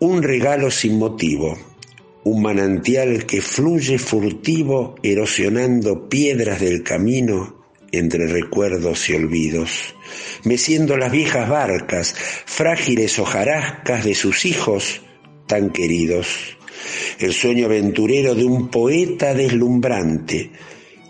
Un 0.00 0.22
regalo 0.22 0.70
sin 0.70 0.98
motivo, 0.98 1.56
un 2.24 2.42
manantial 2.42 3.24
que 3.24 3.40
fluye 3.40 3.98
furtivo 3.98 4.96
erosionando 5.02 6.08
piedras 6.08 6.60
del 6.60 6.82
camino 6.82 7.56
entre 7.90 8.26
recuerdos 8.26 9.08
y 9.08 9.14
olvidos, 9.14 9.94
meciendo 10.44 10.96
las 10.96 11.10
viejas 11.10 11.48
barcas, 11.48 12.14
frágiles 12.44 13.18
hojarascas 13.18 14.04
de 14.04 14.14
sus 14.14 14.44
hijos 14.44 15.00
tan 15.46 15.70
queridos. 15.70 16.56
El 17.18 17.32
sueño 17.32 17.66
aventurero 17.66 18.34
de 18.34 18.44
un 18.44 18.68
poeta 18.68 19.34
deslumbrante, 19.34 20.50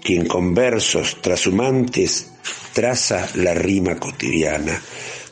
quien 0.02 0.26
con 0.26 0.54
versos 0.54 1.20
trashumantes 1.20 2.30
traza 2.72 3.28
la 3.34 3.54
rima 3.54 3.96
cotidiana, 3.96 4.80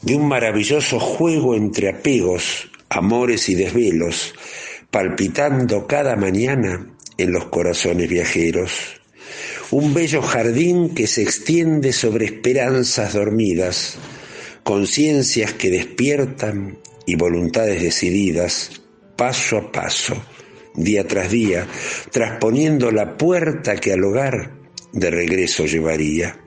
de 0.06 0.16
un 0.16 0.26
maravilloso 0.26 0.98
juego 0.98 1.54
entre 1.54 1.90
apegos, 1.90 2.70
amores 2.88 3.50
y 3.50 3.54
desvelos, 3.54 4.34
palpitando 4.90 5.86
cada 5.86 6.16
mañana 6.16 6.96
en 7.18 7.32
los 7.32 7.44
corazones 7.46 8.08
viajeros 8.08 8.96
un 9.70 9.94
bello 9.94 10.22
jardín 10.22 10.94
que 10.94 11.06
se 11.06 11.22
extiende 11.22 11.92
sobre 11.92 12.26
esperanzas 12.26 13.14
dormidas, 13.14 13.98
conciencias 14.62 15.52
que 15.54 15.70
despiertan 15.70 16.78
y 17.04 17.16
voluntades 17.16 17.82
decididas, 17.82 18.82
paso 19.16 19.58
a 19.58 19.72
paso, 19.72 20.14
día 20.74 21.06
tras 21.06 21.30
día, 21.30 21.66
trasponiendo 22.12 22.92
la 22.92 23.16
puerta 23.16 23.76
que 23.76 23.92
al 23.92 24.04
hogar 24.04 24.52
de 24.92 25.10
regreso 25.10 25.66
llevaría. 25.66 26.38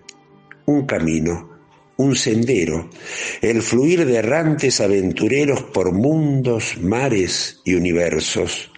Un 0.65 0.85
camino, 0.85 1.58
un 1.99 2.15
sendero, 2.15 2.89
el 3.41 3.61
fluir 3.61 4.05
de 4.05 4.15
errantes 4.15 4.79
aventureros 4.79 5.63
por 5.63 5.91
mundos, 5.91 6.77
mares 6.79 7.59
y 7.65 7.73
universos, 7.73 8.71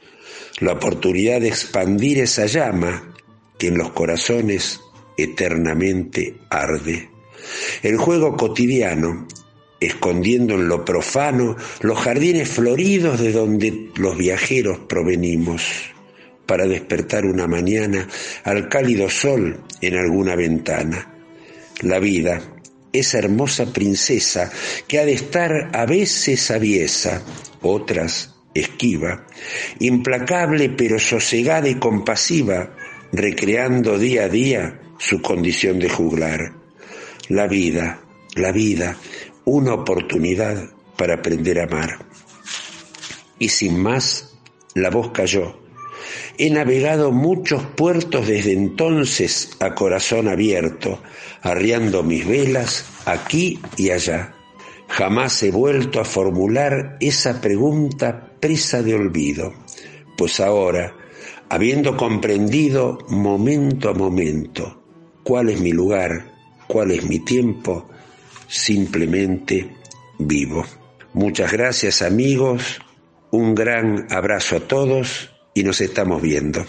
la 0.60 0.74
oportunidad 0.74 1.40
de 1.40 1.50
expandir 1.50 2.18
esa 2.18 2.48
llama 2.48 3.14
que 3.60 3.68
en 3.68 3.78
los 3.78 3.92
corazones 3.92 4.80
eternamente 5.18 6.36
arde. 6.50 7.12
El 7.84 7.98
juego 7.98 8.36
cotidiano, 8.36 9.28
escondiendo 9.80 10.56
en 10.56 10.68
lo 10.68 10.84
profano 10.84 11.58
los 11.82 12.00
jardines 12.00 12.50
floridos 12.50 13.20
de 13.20 13.34
donde 13.34 13.92
los 13.98 14.18
viajeros 14.18 14.80
provenimos, 14.90 15.62
para 16.48 16.66
despertar 16.66 17.28
una 17.28 17.46
mañana 17.46 18.08
al 18.46 18.68
cálido 18.68 19.12
sol 19.12 19.64
en 19.80 19.96
alguna 19.96 20.36
ventana. 20.36 21.14
La 21.84 22.00
vida, 22.00 22.42
esa 22.94 23.18
hermosa 23.20 23.72
princesa 23.72 24.52
que 24.88 25.00
ha 25.00 25.06
de 25.06 25.14
estar 25.14 25.70
a 25.74 25.86
veces 25.86 26.52
aviesa, 26.52 27.24
otras 27.62 28.36
esquiva, 28.54 29.26
implacable 29.80 30.70
pero 30.70 31.00
sosegada 31.00 31.70
y 31.70 31.76
compasiva, 31.76 32.76
recreando 33.12 33.98
día 33.98 34.26
a 34.26 34.30
día 34.30 34.80
su 34.98 35.22
condición 35.22 35.80
de 35.80 35.90
juglar. 35.90 36.54
La 37.28 37.48
vida, 37.48 38.02
la 38.36 38.52
vida, 38.52 38.98
una 39.46 39.74
oportunidad 39.74 40.70
para 40.98 41.16
aprender 41.16 41.60
a 41.60 41.64
amar. 41.64 42.06
Y 43.40 43.50
sin 43.50 43.80
más, 43.82 44.38
la 44.76 44.90
voz 44.90 45.12
cayó. 45.12 45.60
He 46.38 46.50
navegado 46.50 47.12
muchos 47.12 47.64
puertos 47.64 48.28
desde 48.28 48.54
entonces 48.54 49.52
a 49.60 49.76
corazón 49.76 50.28
abierto, 50.28 51.02
arriando 51.42 52.04
mis 52.04 52.28
velas 52.28 52.86
aquí 53.06 53.60
y 53.78 53.90
allá. 53.90 54.36
Jamás 54.88 55.42
he 55.44 55.52
vuelto 55.52 56.00
a 56.00 56.06
formular 56.06 56.98
esa 57.00 57.40
pregunta 57.42 58.34
presa 58.40 58.84
de 58.84 58.94
olvido, 58.94 59.54
pues 60.18 60.40
ahora, 60.40 60.96
habiendo 61.50 61.96
comprendido 61.96 62.98
momento 63.10 63.90
a 63.90 63.94
momento 63.94 64.84
cuál 65.24 65.50
es 65.50 65.62
mi 65.62 65.72
lugar, 65.72 66.34
cuál 66.68 66.92
es 66.92 67.06
mi 67.06 67.20
tiempo, 67.20 67.90
simplemente 68.48 69.70
vivo. 70.20 70.66
Muchas 71.14 71.52
gracias 71.52 72.02
amigos, 72.02 72.82
un 73.32 73.56
gran 73.56 74.08
abrazo 74.12 74.58
a 74.58 74.60
todos 74.62 75.32
y 75.54 75.64
nos 75.64 75.80
estamos 75.82 76.22
viendo. 76.22 76.66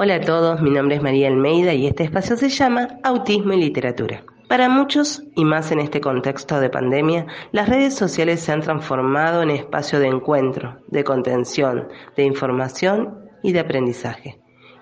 Hola 0.00 0.14
a 0.14 0.20
todos, 0.20 0.62
mi 0.62 0.70
nombre 0.70 0.94
es 0.94 1.02
María 1.02 1.26
Almeida 1.26 1.74
y 1.74 1.88
este 1.88 2.04
espacio 2.04 2.36
se 2.36 2.48
llama 2.50 3.00
Autismo 3.02 3.52
y 3.54 3.56
Literatura. 3.56 4.22
Para 4.48 4.68
muchos, 4.68 5.24
y 5.34 5.44
más 5.44 5.72
en 5.72 5.80
este 5.80 6.00
contexto 6.00 6.60
de 6.60 6.70
pandemia, 6.70 7.26
las 7.50 7.68
redes 7.68 7.96
sociales 7.96 8.38
se 8.38 8.52
han 8.52 8.60
transformado 8.60 9.42
en 9.42 9.50
espacio 9.50 9.98
de 9.98 10.06
encuentro, 10.06 10.76
de 10.86 11.02
contención, 11.02 11.88
de 12.16 12.22
información 12.22 13.28
y 13.42 13.50
de 13.50 13.58
aprendizaje. 13.58 14.38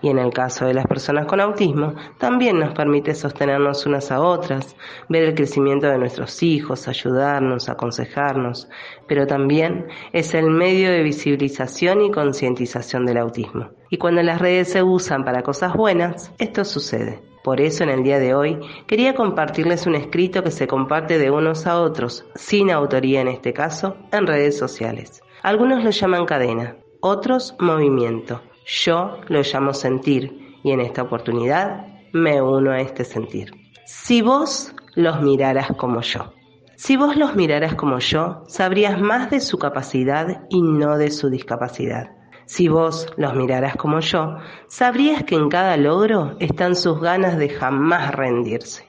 Y 0.07 0.09
en 0.09 0.21
el 0.21 0.33
caso 0.33 0.67
de 0.67 0.73
las 0.73 0.87
personas 0.87 1.27
con 1.27 1.41
autismo, 1.41 1.97
también 2.19 2.61
nos 2.61 2.73
permite 2.75 3.13
sostenernos 3.13 3.87
unas 3.87 4.13
a 4.13 4.21
otras, 4.21 4.77
ver 5.09 5.25
el 5.25 5.35
crecimiento 5.35 5.89
de 5.89 5.99
nuestros 5.99 6.45
hijos, 6.45 6.87
ayudarnos, 6.87 7.69
aconsejarnos, 7.69 8.69
pero 9.09 9.27
también 9.27 9.89
es 10.13 10.33
el 10.35 10.49
medio 10.49 10.93
de 10.93 11.03
visibilización 11.03 12.03
y 12.03 12.13
concientización 12.13 13.05
del 13.05 13.19
autismo. 13.19 13.71
Y 13.91 13.97
cuando 13.97 14.23
las 14.23 14.41
redes 14.41 14.71
se 14.71 14.81
usan 14.81 15.25
para 15.25 15.43
cosas 15.43 15.75
buenas, 15.75 16.31
esto 16.39 16.65
sucede. 16.65 17.21
Por 17.43 17.61
eso 17.61 17.83
en 17.83 17.91
el 17.91 18.05
día 18.05 18.21
de 18.21 18.33
hoy 18.33 18.61
quería 18.87 19.13
compartirles 19.17 19.89
un 19.89 19.97
escrito 19.97 20.45
que 20.45 20.53
se 20.53 20.69
comparte 20.69 21.19
de 21.19 21.33
unos 21.33 21.67
a 21.67 21.81
otros, 21.81 22.25
sin 22.37 22.71
autoría 22.71 23.23
en 23.23 23.27
este 23.27 23.53
caso, 23.53 23.97
en 24.13 24.29
redes 24.29 24.57
sociales. 24.57 25.21
Algunos 25.43 25.83
lo 25.83 25.91
llaman 25.91 26.27
cadena, 26.27 26.77
otros 27.01 27.57
movimiento. 27.59 28.41
Yo 28.67 29.21
lo 29.29 29.43
llamo 29.43 29.73
sentir 29.73 30.59
y 30.65 30.73
en 30.73 30.81
esta 30.81 31.03
oportunidad 31.03 31.87
me 32.13 32.43
uno 32.43 32.73
a 32.73 32.81
este 32.81 33.05
sentir. 33.05 33.53
Si 33.85 34.23
vos 34.23 34.75
los 34.97 35.23
miraras 35.23 35.69
como 35.77 36.01
yo. 36.01 36.33
Si 36.75 36.97
vos 36.97 37.17
los 37.17 37.37
miraras 37.37 37.77
como 37.77 38.01
yo, 38.01 38.43
sabrías 38.49 39.01
más 39.01 39.31
de 39.31 39.39
su 39.39 39.57
capacidad 39.59 40.43
y 40.51 40.63
no 40.63 40.99
de 40.99 41.13
su 41.13 41.31
discapacidad. 41.31 42.11
Si 42.47 42.67
vos 42.67 43.07
los 43.17 43.37
miraras 43.37 43.77
como 43.77 44.01
yo, 44.01 44.39
sabrías 44.67 45.23
que 45.23 45.37
en 45.37 45.49
cada 45.49 45.77
logro 45.77 46.35
están 46.41 46.75
sus 46.75 47.01
ganas 47.01 47.39
de 47.39 47.51
jamás 47.51 48.17
rendirse. 48.17 48.89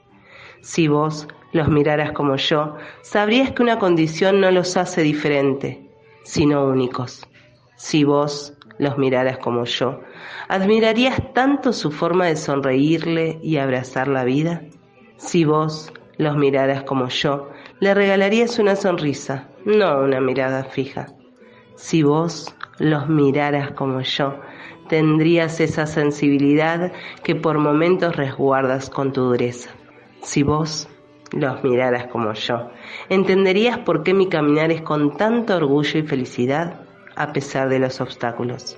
Si 0.62 0.88
vos 0.88 1.28
los 1.54 1.68
miraras 1.68 2.14
como 2.14 2.36
yo, 2.36 2.78
sabrías 3.04 3.52
que 3.52 3.62
una 3.62 3.78
condición 3.78 4.42
no 4.42 4.50
los 4.50 4.76
hace 4.76 5.04
diferente, 5.04 5.88
sino 6.24 6.66
únicos. 6.66 7.28
Si 7.76 8.04
vos 8.04 8.57
los 8.78 8.98
miraras 8.98 9.38
como 9.40 9.66
yo, 9.66 10.02
admirarías 10.48 11.34
tanto 11.34 11.74
su 11.74 11.92
forma 11.92 12.28
de 12.28 12.36
sonreírle 12.36 13.40
y 13.42 13.58
abrazar 13.58 14.08
la 14.08 14.24
vida. 14.24 14.62
Si 15.18 15.46
vos 15.46 15.92
los 16.18 16.36
miraras 16.38 16.84
como 16.84 17.08
yo, 17.08 17.50
le 17.80 17.94
regalarías 17.94 18.60
una 18.60 18.76
sonrisa, 18.76 19.50
no 19.66 20.02
una 20.02 20.22
mirada 20.22 20.64
fija. 20.64 21.08
Si 21.76 22.04
vos 22.04 22.56
los 22.80 23.08
miraras 23.08 23.72
como 23.72 24.02
yo, 24.02 24.40
tendrías 24.88 25.60
esa 25.60 25.86
sensibilidad 25.86 26.92
que 27.24 27.36
por 27.36 27.60
momentos 27.60 28.16
resguardas 28.16 28.90
con 28.90 29.12
tu 29.12 29.22
dureza. 29.22 29.72
Si 30.22 30.44
vos 30.44 30.90
los 31.32 31.64
miraras 31.64 32.08
como 32.08 32.34
yo, 32.34 32.72
entenderías 33.10 33.80
por 33.80 34.04
qué 34.04 34.14
mi 34.14 34.28
caminar 34.28 34.72
es 34.72 34.82
con 34.82 35.18
tanto 35.18 35.56
orgullo 35.56 36.00
y 36.00 36.04
felicidad 36.04 36.87
a 37.18 37.34
pesar 37.34 37.70
de 37.70 37.80
los 37.80 38.00
obstáculos. 38.00 38.78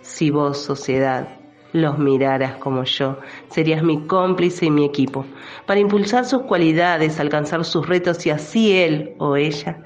Si 0.00 0.30
vos, 0.30 0.58
sociedad, 0.58 1.28
los 1.72 1.98
miraras 1.98 2.56
como 2.56 2.84
yo, 2.84 3.18
serías 3.48 3.82
mi 3.82 4.06
cómplice 4.06 4.66
y 4.66 4.70
mi 4.70 4.84
equipo, 4.84 5.24
para 5.66 5.80
impulsar 5.80 6.24
sus 6.24 6.42
cualidades, 6.42 7.20
alcanzar 7.20 7.64
sus 7.64 7.86
retos 7.86 8.26
y 8.26 8.30
así 8.30 8.72
él 8.72 9.14
o 9.18 9.36
ella 9.36 9.82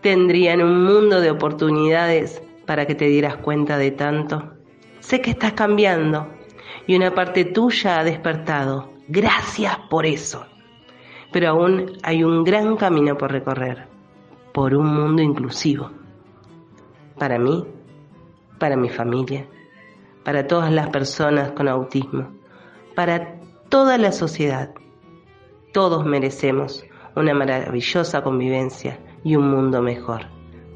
tendrían 0.00 0.62
un 0.62 0.84
mundo 0.84 1.20
de 1.20 1.32
oportunidades 1.32 2.40
para 2.64 2.86
que 2.86 2.94
te 2.94 3.06
dieras 3.06 3.36
cuenta 3.38 3.76
de 3.78 3.90
tanto. 3.90 4.52
Sé 5.00 5.20
que 5.20 5.30
estás 5.30 5.54
cambiando 5.54 6.28
y 6.86 6.94
una 6.94 7.14
parte 7.14 7.44
tuya 7.44 7.98
ha 7.98 8.04
despertado. 8.04 8.92
Gracias 9.08 9.76
por 9.90 10.06
eso. 10.06 10.46
Pero 11.32 11.48
aún 11.48 11.92
hay 12.02 12.22
un 12.22 12.44
gran 12.44 12.76
camino 12.76 13.16
por 13.18 13.32
recorrer, 13.32 13.88
por 14.52 14.74
un 14.74 14.94
mundo 14.94 15.22
inclusivo. 15.22 15.90
Para 17.18 17.38
mí, 17.38 17.66
para 18.58 18.76
mi 18.76 18.88
familia, 18.88 19.46
para 20.24 20.46
todas 20.46 20.72
las 20.72 20.88
personas 20.90 21.52
con 21.52 21.68
autismo, 21.68 22.32
para 22.94 23.40
toda 23.68 23.98
la 23.98 24.12
sociedad. 24.12 24.74
Todos 25.72 26.04
merecemos 26.04 26.84
una 27.14 27.34
maravillosa 27.34 28.22
convivencia 28.22 28.98
y 29.24 29.36
un 29.36 29.50
mundo 29.50 29.82
mejor. 29.82 30.26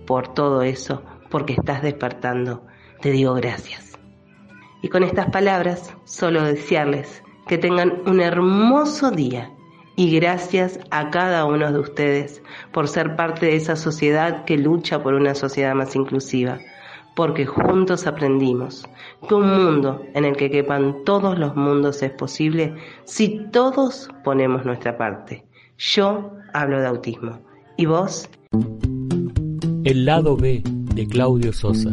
Por 0.07 0.35
todo 0.35 0.63
eso, 0.63 1.03
porque 1.31 1.55
estás 1.55 1.83
despertando. 1.83 2.65
Te 3.01 3.11
digo 3.11 3.35
gracias. 3.35 3.99
Y 4.83 4.89
con 4.89 5.03
estas 5.03 5.31
palabras, 5.31 5.95
solo 6.05 6.43
desearles 6.43 7.23
que 7.47 7.59
tengan 7.59 8.03
un 8.07 8.21
hermoso 8.21 9.11
día 9.11 9.53
Y 10.01 10.11
gracias 10.19 10.81
a 10.91 11.11
cada 11.11 11.45
uno 11.45 11.71
de 11.71 11.79
ustedes 11.79 12.43
por 12.73 12.89
ser 12.89 13.17
parte 13.17 13.45
de 13.45 13.57
esa 13.57 13.77
sociedad 13.77 14.47
que 14.47 14.57
lucha 14.57 15.03
por 15.03 15.13
una 15.13 15.35
sociedad 15.35 15.75
más 15.75 15.95
inclusiva, 15.95 16.59
porque 17.15 17.45
juntos 17.45 18.07
aprendimos 18.07 18.89
que 19.29 19.35
un 19.35 19.51
mundo 19.51 20.03
en 20.15 20.25
el 20.25 20.39
que 20.39 20.51
quepan 20.51 21.05
todos 21.05 21.39
los 21.39 21.55
mundos 21.55 22.03
es 22.03 22.13
posible 22.13 22.75
si 23.05 23.45
todos 23.53 24.09
ponemos 24.25 24.65
nuestra 24.65 24.97
parte. 24.97 25.45
Yo 25.77 26.33
hablo 26.55 26.81
de 26.81 26.87
autismo. 26.87 27.39
¿Y 27.77 27.85
vos? 27.85 28.27
El 29.85 30.07
lado 30.07 30.35
B 30.35 30.63
de 30.95 31.07
Claudio 31.09 31.53
Sosa. 31.53 31.93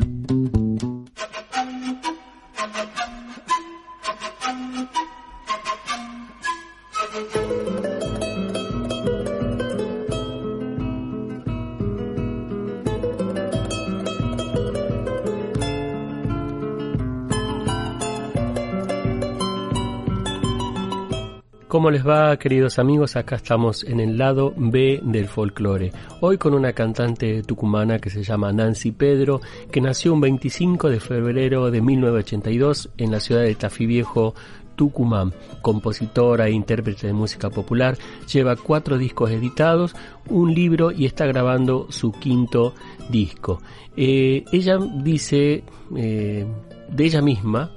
¿Cómo 21.88 21.96
les 21.96 22.06
va, 22.06 22.36
queridos 22.36 22.80
amigos? 22.80 23.16
Acá 23.16 23.38
estamos 23.38 23.86
en 23.86 24.02
el 24.02 24.18
lado 24.18 24.54
B 24.58 25.00
del 25.04 25.30
folclore. 25.30 25.94
Hoy 26.20 26.38
con 26.38 26.54
una 26.54 26.74
cantante 26.74 27.44
tucumana 27.44 27.98
que 28.00 28.10
se 28.10 28.24
llama 28.24 28.52
Nancy 28.52 28.92
Pedro, 28.92 29.40
que 29.72 29.80
nació 29.80 30.12
un 30.12 30.20
25 30.20 30.90
de 30.90 31.00
febrero 31.00 31.72
de 31.72 31.80
1982 31.80 32.90
en 32.98 33.12
la 33.12 33.22
ciudad 33.22 33.44
de 33.44 33.56
Tafí 33.56 33.86
Viejo, 33.86 34.36
Tucumán, 34.76 35.32
compositora 35.62 36.50
e 36.50 36.52
intérprete 36.52 37.08
de 37.08 37.14
música 37.14 37.50
popular, 37.50 37.98
lleva 38.30 38.58
cuatro 38.58 38.98
discos 38.98 39.32
editados, 39.32 39.96
un 40.28 40.54
libro 40.54 40.92
y 40.92 41.06
está 41.06 41.26
grabando 41.26 41.88
su 41.90 42.12
quinto 42.12 42.74
disco. 43.08 43.62
Eh, 43.96 44.44
ella 44.52 44.78
dice 44.78 45.64
eh, 45.96 46.46
de 46.90 47.06
ella 47.06 47.22
misma, 47.22 47.72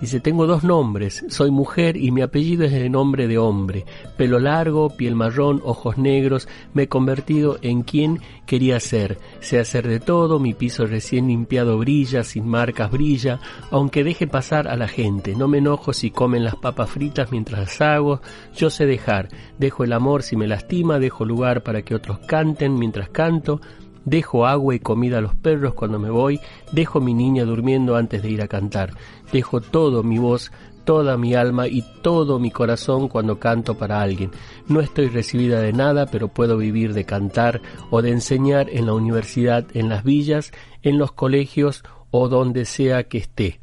Dice, 0.00 0.20
tengo 0.20 0.46
dos 0.46 0.62
nombres, 0.62 1.24
soy 1.28 1.50
mujer 1.50 1.96
y 1.96 2.10
mi 2.10 2.20
apellido 2.20 2.64
es 2.64 2.72
de 2.72 2.90
nombre 2.90 3.26
de 3.26 3.38
hombre. 3.38 3.86
Pelo 4.18 4.38
largo, 4.38 4.90
piel 4.90 5.14
marrón, 5.14 5.62
ojos 5.64 5.96
negros, 5.96 6.48
me 6.74 6.82
he 6.82 6.88
convertido 6.88 7.58
en 7.62 7.82
quien 7.82 8.20
quería 8.44 8.78
ser. 8.78 9.18
Sé 9.40 9.58
hacer 9.58 9.88
de 9.88 9.98
todo, 9.98 10.38
mi 10.38 10.52
piso 10.52 10.86
recién 10.86 11.28
limpiado 11.28 11.78
brilla, 11.78 12.24
sin 12.24 12.46
marcas 12.46 12.90
brilla, 12.90 13.40
aunque 13.70 14.04
deje 14.04 14.26
pasar 14.26 14.68
a 14.68 14.76
la 14.76 14.86
gente. 14.86 15.34
No 15.34 15.48
me 15.48 15.58
enojo 15.58 15.94
si 15.94 16.10
comen 16.10 16.44
las 16.44 16.56
papas 16.56 16.90
fritas 16.90 17.32
mientras 17.32 17.60
las 17.60 17.80
hago, 17.80 18.20
yo 18.54 18.68
sé 18.68 18.84
dejar. 18.84 19.30
Dejo 19.58 19.82
el 19.82 19.94
amor 19.94 20.22
si 20.22 20.36
me 20.36 20.46
lastima, 20.46 20.98
dejo 20.98 21.24
lugar 21.24 21.62
para 21.62 21.82
que 21.82 21.94
otros 21.94 22.18
canten 22.18 22.78
mientras 22.78 23.08
canto, 23.08 23.60
dejo 24.06 24.46
agua 24.46 24.74
y 24.74 24.78
comida 24.78 25.18
a 25.18 25.20
los 25.20 25.34
perros 25.34 25.74
cuando 25.74 25.98
me 25.98 26.08
voy, 26.08 26.40
dejo 26.72 27.00
mi 27.00 27.12
niña 27.12 27.44
durmiendo 27.44 27.96
antes 27.96 28.22
de 28.22 28.30
ir 28.30 28.40
a 28.40 28.48
cantar, 28.48 28.94
dejo 29.32 29.60
todo 29.60 30.02
mi 30.02 30.16
voz, 30.16 30.50
toda 30.84 31.18
mi 31.18 31.34
alma 31.34 31.66
y 31.66 31.84
todo 32.00 32.38
mi 32.38 32.50
corazón 32.50 33.08
cuando 33.08 33.38
canto 33.38 33.76
para 33.76 34.00
alguien. 34.00 34.30
No 34.68 34.80
estoy 34.80 35.08
recibida 35.08 35.60
de 35.60 35.72
nada, 35.72 36.06
pero 36.06 36.28
puedo 36.28 36.56
vivir 36.56 36.94
de 36.94 37.04
cantar 37.04 37.60
o 37.90 38.00
de 38.00 38.12
enseñar 38.12 38.70
en 38.70 38.86
la 38.86 38.94
universidad, 38.94 39.66
en 39.74 39.90
las 39.90 40.04
villas, 40.04 40.52
en 40.82 40.96
los 40.96 41.12
colegios 41.12 41.82
o 42.12 42.28
donde 42.28 42.64
sea 42.64 43.04
que 43.04 43.18
esté. 43.18 43.58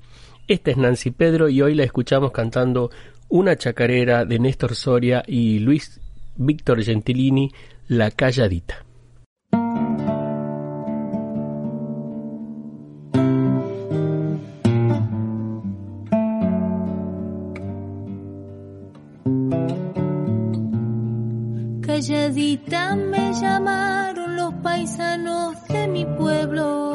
Esta 0.47 0.71
es 0.71 0.77
Nancy 0.77 1.11
Pedro 1.11 1.47
y 1.47 1.61
hoy 1.61 1.73
la 1.73 1.85
escuchamos 1.85 2.31
cantando 2.31 2.91
una 3.29 3.55
chacarera 3.55 4.25
de 4.25 4.39
Néstor 4.39 4.75
Soria 4.75 5.23
y 5.25 5.59
Luis 5.59 6.01
Víctor 6.35 6.83
Gentilini, 6.83 7.51
La 7.87 8.11
Calladita. 8.11 8.83
Me 22.57 23.33
llamaron 23.33 24.35
los 24.35 24.53
paisanos 24.55 25.55
de 25.69 25.87
mi 25.87 26.05
pueblo. 26.05 26.93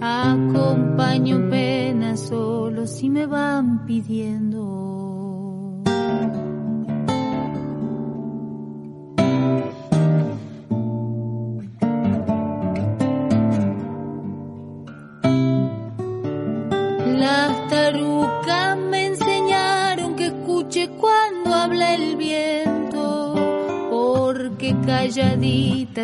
Acompaño 0.00 1.50
pena 1.50 2.16
solo 2.16 2.86
si 2.86 3.10
me 3.10 3.26
van 3.26 3.84
pidiendo. 3.84 4.41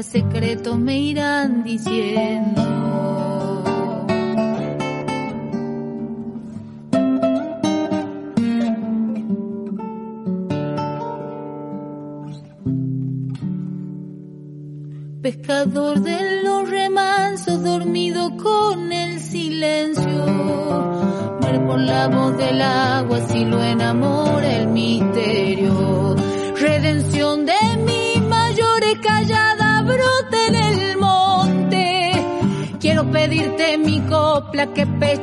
Secretos 0.07 0.79
me 0.79 0.99
irán 0.99 1.65
diciendo. 1.65 2.48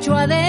Que 0.05 0.11
pecho 0.11 0.15
adentro 0.15 0.44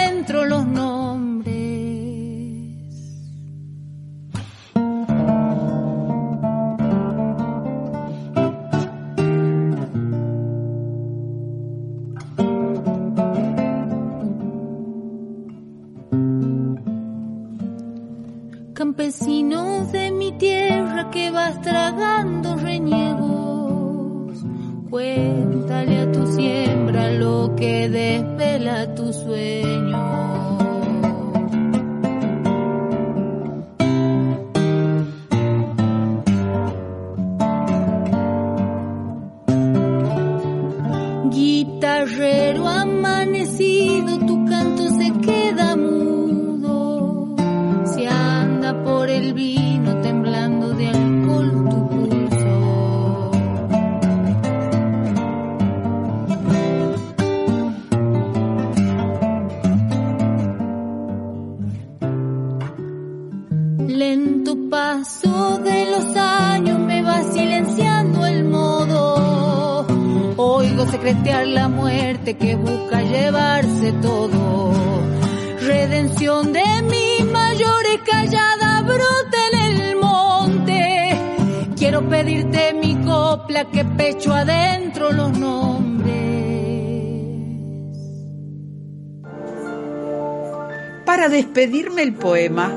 Para 91.56 91.68
despedirme 91.68 92.02
el 92.02 92.12
poema, 92.12 92.70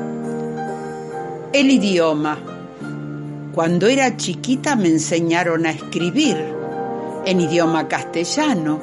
el 1.51 1.69
idioma. 1.69 2.37
Cuando 3.53 3.87
era 3.87 4.15
chiquita 4.15 4.77
me 4.77 4.87
enseñaron 4.87 5.65
a 5.65 5.71
escribir 5.71 6.37
en 7.25 7.41
idioma 7.41 7.89
castellano, 7.89 8.79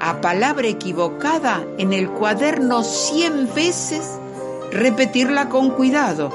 a 0.00 0.20
palabra 0.20 0.68
equivocada 0.68 1.64
en 1.78 1.92
el 1.92 2.08
cuaderno 2.10 2.84
cien 2.84 3.52
veces, 3.52 4.08
repetirla 4.70 5.48
con 5.48 5.70
cuidado. 5.70 6.30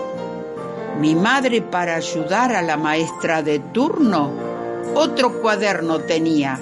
Mi 1.00 1.16
madre 1.16 1.62
para 1.62 1.96
ayudar 1.96 2.54
a 2.54 2.62
la 2.62 2.76
maestra 2.76 3.42
de 3.42 3.60
turno, 3.60 4.30
otro 4.94 5.42
cuaderno 5.42 6.00
tenía. 6.00 6.60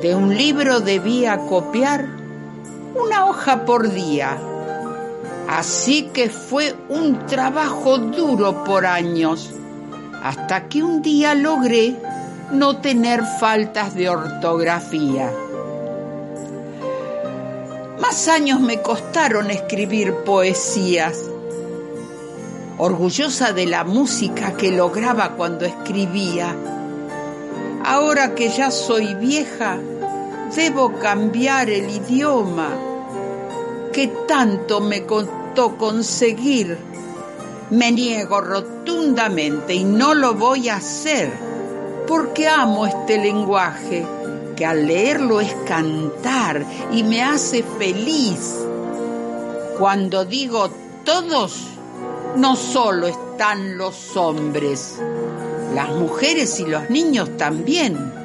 De 0.00 0.14
un 0.14 0.36
libro 0.36 0.78
debía 0.78 1.38
copiar 1.38 2.06
una 2.94 3.26
hoja 3.26 3.64
por 3.64 3.90
día. 3.90 4.38
Así 5.50 6.04
que 6.14 6.30
fue 6.30 6.76
un 6.88 7.26
trabajo 7.26 7.98
duro 7.98 8.62
por 8.62 8.86
años, 8.86 9.50
hasta 10.22 10.68
que 10.68 10.80
un 10.80 11.02
día 11.02 11.34
logré 11.34 11.96
no 12.52 12.76
tener 12.76 13.24
faltas 13.40 13.96
de 13.96 14.08
ortografía. 14.08 15.28
Más 18.00 18.28
años 18.28 18.60
me 18.60 18.80
costaron 18.80 19.50
escribir 19.50 20.14
poesías. 20.24 21.28
Orgullosa 22.78 23.52
de 23.52 23.66
la 23.66 23.82
música 23.82 24.52
que 24.56 24.70
lograba 24.70 25.30
cuando 25.30 25.64
escribía. 25.64 26.54
Ahora 27.84 28.36
que 28.36 28.50
ya 28.50 28.70
soy 28.70 29.16
vieja, 29.16 29.78
debo 30.54 30.92
cambiar 31.00 31.68
el 31.70 31.90
idioma 31.90 32.68
que 33.92 34.06
tanto 34.28 34.80
me 34.80 35.04
costó 35.04 35.39
conseguir. 35.54 36.78
Me 37.70 37.92
niego 37.92 38.40
rotundamente 38.40 39.74
y 39.74 39.84
no 39.84 40.14
lo 40.14 40.34
voy 40.34 40.68
a 40.68 40.76
hacer 40.76 41.30
porque 42.08 42.48
amo 42.48 42.86
este 42.86 43.18
lenguaje 43.18 44.04
que 44.56 44.66
al 44.66 44.86
leerlo 44.86 45.40
es 45.40 45.54
cantar 45.66 46.64
y 46.92 47.04
me 47.04 47.22
hace 47.22 47.62
feliz. 47.62 48.56
Cuando 49.78 50.24
digo 50.24 50.70
todos, 51.04 51.62
no 52.36 52.56
solo 52.56 53.06
están 53.06 53.78
los 53.78 54.16
hombres, 54.16 54.98
las 55.74 55.90
mujeres 55.90 56.58
y 56.60 56.66
los 56.66 56.90
niños 56.90 57.36
también. 57.36 58.19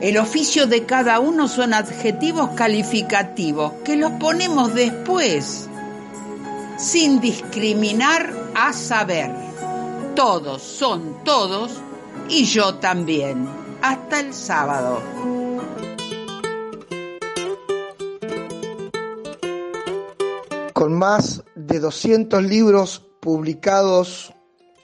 El 0.00 0.18
oficio 0.18 0.66
de 0.66 0.84
cada 0.84 1.20
uno 1.20 1.48
son 1.48 1.72
adjetivos 1.72 2.50
calificativos 2.50 3.72
que 3.82 3.96
los 3.96 4.12
ponemos 4.12 4.74
después, 4.74 5.70
sin 6.76 7.18
discriminar 7.18 8.30
a 8.54 8.74
saber. 8.74 9.30
Todos 10.14 10.60
son 10.60 11.24
todos 11.24 11.80
y 12.28 12.44
yo 12.44 12.74
también. 12.74 13.48
Hasta 13.80 14.20
el 14.20 14.34
sábado. 14.34 15.00
Con 20.74 20.92
más 20.92 21.42
de 21.54 21.80
200 21.80 22.42
libros 22.42 23.02
publicados 23.20 24.34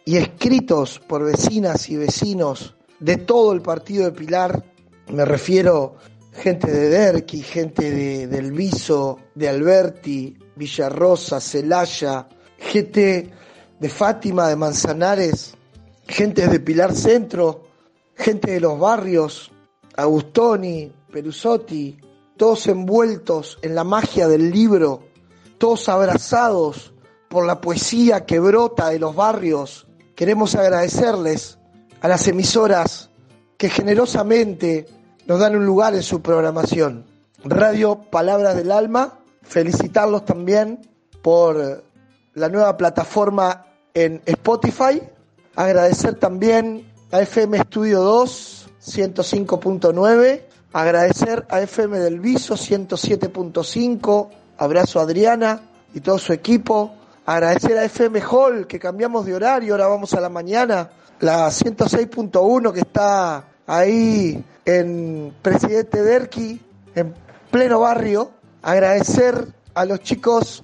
y 0.07 0.17
escritos 0.17 1.01
por 1.01 1.25
vecinas 1.25 1.91
y 1.91 1.97
vecinos 1.97 2.75
de 2.99 3.19
todo 3.19 3.53
el 3.53 3.61
partido 3.61 4.05
de 4.05 4.13
Pilar, 4.13 4.72
me 5.13 5.25
refiero 5.25 5.97
gente 6.33 6.71
de 6.71 6.89
Derqui, 6.89 7.43
gente 7.43 7.91
de, 7.91 8.27
del 8.27 8.53
Viso, 8.53 9.19
de 9.35 9.49
Alberti, 9.49 10.37
Villarrosa, 10.57 11.41
Celaya, 11.41 12.27
gente 12.59 13.31
de 13.79 13.89
Fátima, 13.89 14.49
de 14.49 14.57
Manzanares, 14.57 15.55
gente 16.07 16.49
de 16.49 16.61
Pilar 16.61 16.95
Centro, 16.95 17.65
gente 18.17 18.53
de 18.53 18.61
los 18.61 18.79
barrios, 18.79 19.53
Agustoni, 19.97 20.91
Perusotti, 21.13 21.99
todos 22.39 22.67
envueltos 22.69 23.59
en 23.61 23.75
la 23.75 23.85
magia 23.85 24.29
del 24.29 24.51
libro, 24.51 25.03
todos 25.59 25.89
abrazados 25.91 26.95
por 27.29 27.47
la 27.47 27.61
poesía 27.61 28.25
que 28.25 28.41
brota 28.41 28.89
de 28.89 28.99
los 28.99 29.15
barrios. 29.15 29.87
Queremos 30.17 30.55
agradecerles 30.55 31.59
a 32.01 32.09
las 32.09 32.27
emisoras 32.29 33.11
que 33.59 33.69
generosamente 33.69 34.87
nos 35.27 35.41
dan 35.41 35.57
un 35.57 35.67
lugar 35.67 35.95
en 35.95 36.03
su 36.03 36.21
programación. 36.23 37.05
Radio 37.45 37.97
Palabras 38.11 38.57
del 38.57 38.73
Alma, 38.73 39.19
felicitarlos 39.43 40.25
también 40.25 40.81
por 41.23 41.85
la 42.35 42.49
nueva 42.49 42.77
plataforma 42.77 43.67
en 43.95 44.23
Spotify, 44.27 45.03
agradecer 45.55 46.15
también 46.15 46.91
a 47.11 47.21
FM 47.21 47.59
Estudio 47.59 48.01
2 48.01 48.63
105.9, 48.85 50.43
agradecer 50.73 51.47
a 51.49 51.61
FM 51.61 51.99
del 52.01 52.19
Viso 52.19 52.55
107.5, 52.55 54.29
abrazo 54.59 54.99
a 54.99 55.03
Adriana 55.05 55.63
y 55.95 56.01
todo 56.01 56.19
su 56.19 56.33
equipo, 56.33 56.95
agradecer 57.25 57.79
a 57.79 57.85
FM 57.85 58.21
Hall 58.29 58.67
que 58.67 58.81
cambiamos 58.81 59.25
de 59.25 59.35
horario, 59.35 59.75
ahora 59.75 59.87
vamos 59.87 60.15
a 60.15 60.21
la 60.21 60.29
mañana, 60.29 60.91
la 61.21 61.47
106.1 61.49 62.73
que 62.73 62.81
está 62.81 63.52
ahí 63.73 64.45
en 64.67 65.35
Presidente 65.41 66.03
Derqui, 66.03 66.61
en 66.95 67.15
pleno 67.51 67.81
barrio, 67.81 68.31
agradecer 68.61 69.49
a 69.73 69.87
los 69.87 70.01
chicos 70.01 70.63